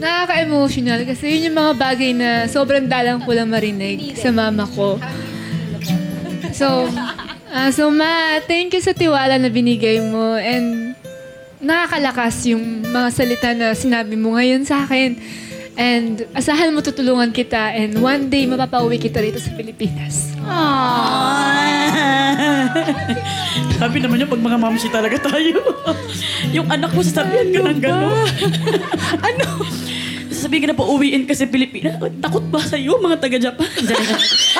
Nakaka-emotional 0.00 1.04
kasi 1.04 1.36
yun 1.36 1.52
yung 1.52 1.58
mga 1.60 1.72
bagay 1.76 2.16
na 2.16 2.48
sobrang 2.48 2.88
dalang 2.88 3.20
ko 3.20 3.36
lang 3.36 3.52
marinig 3.52 4.16
sa 4.16 4.32
mama 4.32 4.64
ko. 4.64 4.96
So, 6.56 6.88
ah, 7.52 7.68
so 7.68 7.92
ma, 7.92 8.40
thank 8.40 8.72
you 8.72 8.80
sa 8.80 8.96
tiwala 8.96 9.36
na 9.36 9.52
binigay 9.52 10.00
mo 10.00 10.32
and 10.32 10.93
nakakalakas 11.64 12.52
yung 12.52 12.84
mga 12.84 13.08
salita 13.10 13.50
na 13.56 13.72
sinabi 13.72 14.14
mo 14.14 14.36
ngayon 14.36 14.68
sa 14.68 14.84
akin. 14.84 15.16
And 15.74 16.22
asahan 16.30 16.70
mo 16.70 16.86
tutulungan 16.86 17.34
kita 17.34 17.74
and 17.74 17.98
one 17.98 18.30
day 18.30 18.46
mapapauwi 18.46 18.94
kita 18.94 19.18
rito 19.18 19.42
sa 19.42 19.50
Pilipinas. 19.58 20.30
Sabi 23.82 23.98
naman 23.98 24.22
niya, 24.22 24.30
pag 24.30 24.38
mga 24.38 24.58
mamsi 24.60 24.86
talaga 24.86 25.18
tayo. 25.18 25.58
yung 26.56 26.70
anak 26.70 26.94
mo, 26.94 27.02
sasabihan 27.02 27.50
ka 27.50 27.58
ng 27.58 27.80
gano'n. 27.82 28.28
ano? 29.34 29.66
Sasabihin 30.30 30.62
ka 30.62 30.68
na 30.70 30.78
pauwiin 30.78 31.26
ka 31.26 31.34
sa 31.34 31.50
Pilipinas. 31.50 31.98
Takot 32.22 32.46
ba 32.54 32.62
sa'yo, 32.62 33.02
mga 33.02 33.18
taga-Japan? 33.18 33.66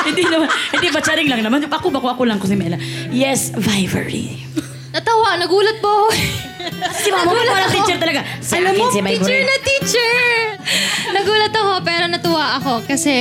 hindi 0.03 0.25
naman. 0.27 0.51
Hindi 0.51 0.89
ba, 0.91 0.99
charing 0.99 1.31
lang 1.31 1.47
naman. 1.47 1.63
Ako, 1.63 1.95
bako 1.95 2.11
ako 2.11 2.23
lang 2.27 2.43
ko 2.43 2.51
si 2.51 2.59
Mela. 2.59 2.75
Yes, 3.15 3.55
Vivery. 3.55 4.43
Natawa, 4.91 5.39
nagulat 5.39 5.79
po 5.79 6.11
ako. 6.11 6.54
Si 6.95 7.09
mama 7.13 7.31
mo 7.33 7.43
parang 7.45 7.71
teacher 7.73 7.99
talaga. 8.01 8.21
Sa 8.41 8.57
Alam 8.57 8.73
mo, 8.77 8.87
si 8.89 9.01
teacher 9.01 9.41
na 9.45 9.57
teacher! 9.61 10.15
Nagulat 11.13 11.53
ako, 11.53 11.73
pero 11.85 12.05
natuwa 12.09 12.57
ako 12.59 12.73
kasi 12.89 13.15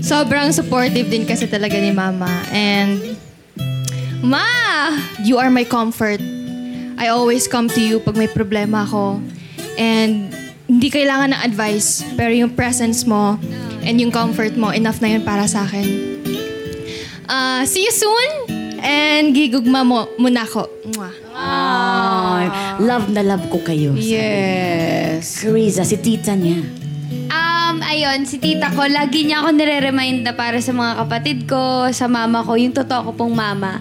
sobrang 0.00 0.54
supportive 0.54 1.10
din 1.10 1.26
kasi 1.26 1.50
talaga 1.50 1.76
ni 1.76 1.90
Mama. 1.90 2.30
And, 2.54 3.18
Ma! 4.20 4.44
You 5.24 5.40
are 5.40 5.48
my 5.48 5.64
comfort. 5.64 6.20
I 7.00 7.08
always 7.08 7.48
come 7.48 7.72
to 7.72 7.80
you 7.80 8.00
pag 8.00 8.16
may 8.16 8.28
problema 8.28 8.84
ako. 8.84 9.20
And, 9.80 10.32
hindi 10.70 10.86
kailangan 10.86 11.34
ng 11.34 11.40
advice, 11.42 12.06
pero 12.14 12.30
yung 12.30 12.54
presence 12.54 13.02
mo 13.02 13.40
and 13.82 13.98
yung 13.98 14.14
comfort 14.14 14.54
mo, 14.54 14.70
enough 14.70 15.02
na 15.02 15.18
yun 15.18 15.22
para 15.26 15.48
sa 15.50 15.66
akin. 15.66 15.86
Ah, 17.26 17.66
see 17.66 17.82
you 17.82 17.94
soon! 17.94 18.30
And 18.80 19.34
gigugma 19.34 19.84
mo 19.84 20.08
muna 20.16 20.46
ako. 20.46 20.68
Mwah. 20.94 21.19
Ay, 21.40 22.46
love 22.84 23.08
na 23.08 23.24
love 23.24 23.48
ko 23.48 23.64
kayo. 23.64 23.96
Yes. 23.96 25.40
Cariza, 25.40 25.88
si 25.88 25.96
tita 25.96 26.36
niya. 26.36 26.60
Um, 27.30 27.80
ayun, 27.80 28.28
si 28.28 28.36
tita 28.36 28.68
ko, 28.76 28.84
lagi 28.84 29.24
niya 29.24 29.40
ako 29.40 29.56
nire-remind 29.56 30.26
na 30.26 30.36
para 30.36 30.60
sa 30.60 30.76
mga 30.76 30.92
kapatid 31.06 31.38
ko, 31.48 31.88
sa 31.94 32.10
mama 32.10 32.44
ko, 32.44 32.60
yung 32.60 32.76
totoo 32.76 33.10
ko 33.10 33.24
pong 33.24 33.34
mama. 33.34 33.80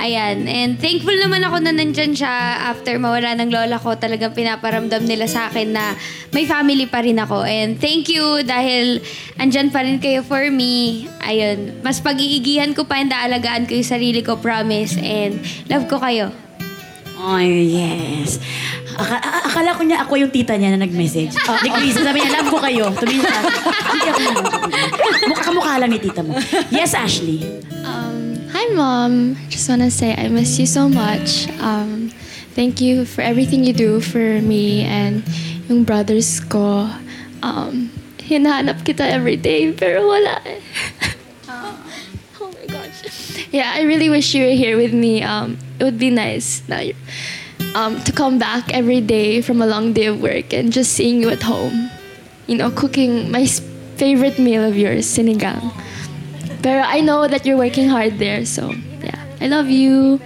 Ayan, 0.00 0.48
and 0.48 0.80
thankful 0.80 1.12
naman 1.12 1.44
ako 1.44 1.60
na 1.60 1.76
nandyan 1.76 2.16
siya 2.16 2.32
after 2.72 2.96
mawala 2.96 3.36
ng 3.36 3.52
lola 3.52 3.76
ko. 3.76 3.92
Talagang 4.00 4.32
pinaparamdam 4.32 5.04
nila 5.04 5.28
sa 5.28 5.52
akin 5.52 5.76
na 5.76 5.92
may 6.32 6.48
family 6.48 6.88
pa 6.88 7.04
rin 7.04 7.20
ako. 7.20 7.44
And 7.44 7.76
thank 7.76 8.08
you 8.08 8.40
dahil 8.40 9.04
andyan 9.36 9.68
pa 9.68 9.84
rin 9.84 10.00
kayo 10.00 10.24
for 10.24 10.48
me. 10.48 11.04
Ayun, 11.20 11.84
mas 11.84 12.00
pag-iigihan 12.00 12.72
ko 12.72 12.88
pa 12.88 12.96
and 12.96 13.12
aalagaan 13.12 13.68
ko 13.68 13.76
yung 13.76 13.84
sarili 13.92 14.24
ko, 14.24 14.40
promise. 14.40 14.96
And 14.96 15.44
love 15.68 15.84
ko 15.84 16.00
kayo. 16.00 16.32
Ay, 17.20 17.48
yes. 17.68 18.40
Aka- 18.96 19.20
a- 19.20 19.44
akala 19.46 19.76
ko 19.76 19.82
niya 19.84 20.04
ako 20.04 20.16
yung 20.16 20.32
tita 20.32 20.56
niya 20.56 20.72
na 20.72 20.80
nag-message. 20.80 21.32
Oh, 21.44 21.56
ni 21.64 21.68
Chris, 21.68 21.96
sabi 21.96 22.20
niya, 22.20 22.40
love 22.40 22.48
ko 22.48 22.58
kayo. 22.58 22.88
Tumingin 22.92 23.24
ka. 23.24 23.40
Hindi 23.92 24.08
ako 24.08 24.20
Mukha 25.28 25.42
kamukha 25.44 25.74
lang 25.76 25.90
ni 25.92 26.00
tita 26.00 26.24
mo. 26.24 26.36
Yes, 26.72 26.96
Ashley. 26.96 27.44
Um, 27.84 28.40
hi, 28.48 28.72
Mom. 28.72 29.36
Just 29.48 29.68
want 29.68 29.84
to 29.84 29.92
say 29.92 30.16
I 30.16 30.28
miss 30.28 30.56
you 30.56 30.64
so 30.64 30.88
much. 30.88 31.48
Um, 31.60 32.08
thank 32.56 32.80
you 32.80 33.04
for 33.04 33.20
everything 33.20 33.64
you 33.64 33.72
do 33.72 34.00
for 34.00 34.40
me 34.40 34.84
and 34.84 35.20
yung 35.68 35.84
brothers 35.84 36.40
ko. 36.40 36.88
Um, 37.40 37.92
hinahanap 38.20 38.84
kita 38.84 39.02
every 39.02 39.36
day, 39.36 39.72
pero 39.72 40.06
wala 40.06 40.40
eh. 40.46 40.60
Oh. 43.52 43.56
Yeah, 43.56 43.72
I 43.74 43.82
really 43.82 44.08
wish 44.08 44.34
you 44.34 44.44
were 44.44 44.54
here 44.54 44.76
with 44.76 44.92
me. 44.94 45.22
Um, 45.22 45.58
it 45.78 45.84
would 45.84 45.98
be 45.98 46.10
nice 46.10 46.62
now 46.68 46.80
you- 46.80 46.94
um, 47.74 48.02
to 48.04 48.12
come 48.12 48.38
back 48.38 48.72
every 48.72 49.00
day 49.00 49.40
from 49.40 49.62
a 49.62 49.66
long 49.66 49.92
day 49.92 50.06
of 50.06 50.22
work 50.22 50.52
and 50.52 50.72
just 50.72 50.92
seeing 50.92 51.20
you 51.20 51.28
at 51.30 51.42
home. 51.42 51.90
You 52.46 52.56
know, 52.56 52.70
cooking 52.70 53.30
my 53.30 53.46
favorite 53.96 54.38
meal 54.38 54.64
of 54.64 54.76
yours, 54.76 55.06
sinigang. 55.06 55.70
Pero 56.62 56.82
I 56.82 57.00
know 57.00 57.28
that 57.28 57.46
you're 57.46 57.56
working 57.56 57.88
hard 57.88 58.18
there, 58.18 58.44
so 58.44 58.74
yeah. 59.02 59.22
I 59.40 59.46
love 59.46 59.70
you. 59.70 60.20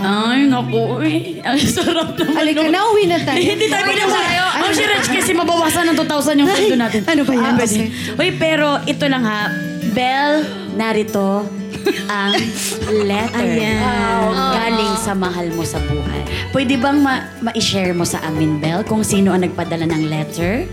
Ay, 0.00 0.48
naku 0.48 1.02
eh. 1.04 1.44
Ang 1.44 1.60
sarap 1.60 2.16
naman. 2.16 2.32
Halika 2.32 2.64
nun. 2.64 2.72
na, 2.72 2.80
uwi 2.88 3.04
na 3.04 3.18
tayo. 3.20 3.36
Hindi 3.36 3.68
tayo 3.68 3.84
pwede 3.84 4.00
sa 4.08 4.20
Ang 4.64 4.72
si 4.72 4.84
Rich 4.86 5.08
kasi 5.12 5.30
mabawasan 5.36 5.92
ng 5.92 5.96
2,000 5.98 6.40
yung 6.40 6.48
sweldo 6.48 6.76
natin. 6.78 7.00
ano 7.04 7.22
ba 7.28 7.34
yan? 7.36 7.52
Ah, 7.52 7.58
pwede. 7.60 7.76
Uy, 8.16 8.28
pero 8.40 8.80
ito 8.88 9.04
lang 9.12 9.24
ha. 9.28 9.52
Bell, 9.92 10.46
narito 10.72 11.59
ang 12.06 12.34
letter. 13.04 13.58
Galing 14.30 14.94
sa 14.98 15.12
mahal 15.14 15.48
mo 15.54 15.62
sa 15.62 15.78
buhay. 15.80 16.22
Pwede 16.50 16.74
bang 16.76 16.98
ma- 16.98 17.26
ma-share 17.40 17.94
mo 17.94 18.02
sa 18.02 18.18
amin, 18.26 18.58
Bell, 18.58 18.82
kung 18.82 19.06
sino 19.06 19.30
ang 19.30 19.46
nagpadala 19.46 19.86
ng 19.86 20.10
letter? 20.10 20.66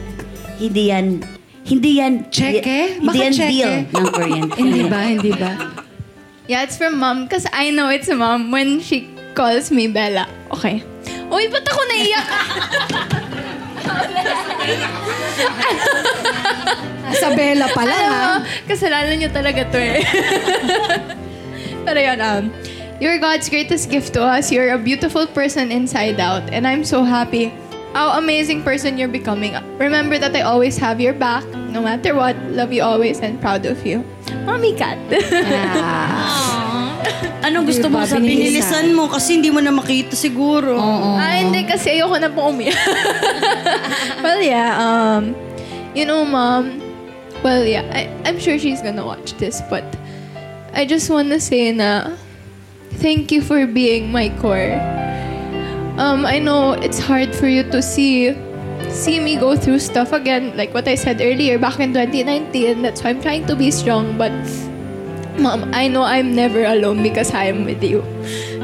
Hindi 0.57 0.89
yan 0.89 1.21
hindi 1.67 1.99
yan 1.99 2.31
Cheque? 2.31 2.97
Hindi 2.97 3.05
Bakit 3.05 3.19
yan 3.19 3.33
cheque? 3.35 3.51
bill 3.51 3.75
ng 3.91 4.07
kuryente. 4.15 4.55
Hindi 4.63 4.81
ba? 4.87 5.01
Hindi 5.03 5.31
ba? 5.35 5.51
Yeah, 6.47 6.63
it's 6.63 6.79
from 6.79 6.95
mom 6.95 7.27
because 7.27 7.43
I 7.51 7.75
know 7.75 7.91
it's 7.91 8.07
mom 8.07 8.55
when 8.55 8.79
she 8.79 9.11
calls 9.35 9.67
me 9.67 9.91
Bella. 9.91 10.31
Okay. 10.55 10.79
Uy, 11.27 11.51
ba't 11.51 11.67
ako 11.67 11.81
naiyak? 11.91 12.27
Sa 17.17 17.31
Bella 17.33 17.67
pa 17.71 17.83
lang, 17.87 18.03
Alam 18.03 18.11
ha? 18.11 18.21
mo, 18.39 18.45
kasalanan 18.67 19.15
niyo 19.17 19.29
talaga 19.31 19.63
to 19.71 19.79
eh. 19.79 20.03
Pero 21.87 21.99
yun, 22.03 22.19
um, 22.19 22.43
you're 22.99 23.17
God's 23.17 23.47
greatest 23.47 23.89
gift 23.89 24.13
to 24.13 24.21
us. 24.23 24.51
You're 24.51 24.75
a 24.75 24.77
beautiful 24.77 25.25
person 25.25 25.71
inside 25.71 26.19
out. 26.19 26.43
And 26.51 26.67
I'm 26.67 26.83
so 26.83 27.07
happy 27.07 27.53
how 27.95 28.19
amazing 28.19 28.61
person 28.61 28.97
you're 28.99 29.07
becoming. 29.07 29.55
Remember 29.79 30.19
that 30.19 30.35
I 30.35 30.41
always 30.43 30.77
have 30.77 30.99
your 30.99 31.13
back, 31.15 31.47
no 31.71 31.81
matter 31.81 32.13
what. 32.13 32.35
Love 32.51 32.73
you 32.75 32.83
always 32.83 33.19
and 33.23 33.39
proud 33.39 33.65
of 33.65 33.85
you. 33.87 34.03
Mommy 34.43 34.75
Cat. 34.75 34.99
Anong 37.43 37.65
gusto 37.65 37.87
mo 37.89 38.03
sabihin? 38.03 38.51
Pinilisan 38.51 38.93
mo 38.93 39.07
kasi 39.07 39.39
hindi 39.39 39.49
mo 39.49 39.59
na 39.59 39.71
makita 39.71 40.15
siguro. 40.15 40.77
Ah, 40.79 41.39
hindi 41.39 41.63
kasi 41.63 41.97
ayoko 41.97 42.17
na 42.19 42.29
po 42.29 42.51
umiyak. 42.51 42.75
well, 44.23 44.41
yeah, 44.41 44.75
um, 44.77 45.35
you 45.95 46.05
know, 46.05 46.25
mom, 46.25 46.81
well, 47.43 47.63
yeah, 47.63 47.85
I, 47.93 48.09
I'm 48.27 48.39
sure 48.39 48.57
she's 48.59 48.81
gonna 48.81 49.05
watch 49.05 49.33
this, 49.37 49.61
but 49.69 49.85
I 50.73 50.85
just 50.85 51.09
want 51.09 51.29
to 51.33 51.39
say 51.39 51.71
na 51.71 52.15
thank 53.01 53.31
you 53.31 53.41
for 53.41 53.65
being 53.65 54.11
my 54.11 54.29
core. 54.41 54.77
Um, 55.97 56.25
I 56.25 56.37
know 56.37 56.73
it's 56.77 56.99
hard 56.99 57.33
for 57.33 57.47
you 57.47 57.63
to 57.73 57.81
see 57.81 58.35
see 58.89 59.19
me 59.19 59.37
go 59.37 59.55
through 59.55 59.79
stuff 59.79 60.13
again, 60.13 60.55
like 60.55 60.73
what 60.73 60.87
I 60.87 60.95
said 60.95 61.21
earlier 61.21 61.57
back 61.57 61.79
in 61.79 61.93
2019. 61.93 62.81
That's 62.81 63.01
why 63.03 63.09
I'm 63.11 63.21
trying 63.21 63.45
to 63.47 63.55
be 63.55 63.71
strong. 63.71 64.17
But 64.17 64.31
Mom, 65.37 65.69
I 65.73 65.87
know 65.87 66.01
I'm 66.01 66.33
never 66.33 66.65
alone 66.65 67.05
because 67.05 67.29
I 67.33 67.53
am 67.53 67.65
with 67.65 67.81
you. 67.85 68.01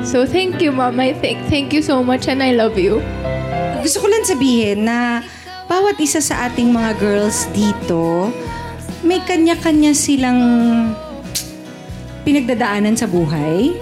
So 0.03 0.25
thank 0.25 0.59
you, 0.59 0.73
Mom. 0.73 0.99
I 0.99 1.13
thank 1.13 1.45
thank 1.47 1.69
you 1.71 1.85
so 1.85 2.01
much 2.01 2.27
and 2.27 2.41
I 2.41 2.57
love 2.57 2.75
you. 2.81 2.99
Gusto 3.85 4.03
ko 4.03 4.07
lang 4.09 4.25
sabihin 4.25 4.89
na 4.89 5.21
bawat 5.69 6.01
isa 6.01 6.19
sa 6.19 6.49
ating 6.49 6.73
mga 6.73 6.97
girls 6.97 7.45
dito, 7.53 8.31
may 9.05 9.21
kanya-kanya 9.21 9.91
silang 9.93 10.41
pinagdadaanan 12.23 12.95
sa 12.95 13.05
buhay. 13.05 13.75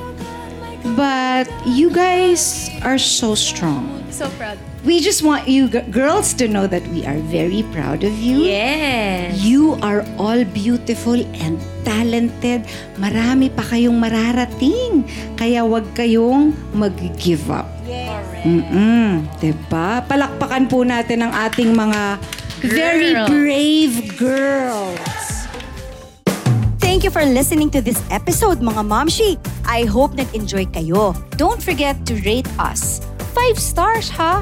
But 0.98 1.46
you 1.64 1.94
guys 1.94 2.74
are 2.82 2.98
so 2.98 3.38
strong. 3.38 4.02
So 4.10 4.28
proud. 4.36 4.58
We 4.82 4.98
just 4.98 5.22
want 5.22 5.46
you 5.46 5.70
g- 5.70 5.86
girls 5.94 6.34
to 6.42 6.50
know 6.50 6.66
that 6.66 6.82
we 6.90 7.06
are 7.06 7.22
very 7.30 7.62
proud 7.70 8.02
of 8.02 8.18
you. 8.18 8.50
Yes. 8.50 9.38
You 9.38 9.78
are 9.86 10.02
all 10.18 10.42
beautiful 10.42 11.22
and 11.38 11.62
talented. 11.86 12.66
Marami 12.98 13.54
pa 13.54 13.62
kayong 13.62 14.02
mararating. 14.02 15.06
Kaya 15.38 15.62
wag 15.62 15.86
kayong 15.94 16.58
mag-give 16.74 17.46
up. 17.54 17.70
Mm-mm. 18.42 19.22
Diba? 19.38 20.02
Palakpakan 20.10 20.66
po 20.66 20.82
natin 20.82 21.30
ang 21.30 21.34
ating 21.38 21.78
mga 21.78 22.18
very 22.66 23.14
Girl. 23.14 23.28
brave 23.30 23.96
girls. 24.18 25.46
Thank 26.82 27.06
you 27.06 27.14
for 27.14 27.22
listening 27.22 27.70
to 27.78 27.86
this 27.86 28.02
episode, 28.10 28.66
mga 28.66 28.82
Momshi. 28.82 29.38
I 29.62 29.86
hope 29.86 30.18
nag-enjoy 30.18 30.74
kayo. 30.74 31.14
Don't 31.38 31.62
forget 31.62 32.02
to 32.10 32.18
rate 32.26 32.50
us. 32.58 32.98
Five 33.38 33.62
stars, 33.62 34.10
ha? 34.10 34.42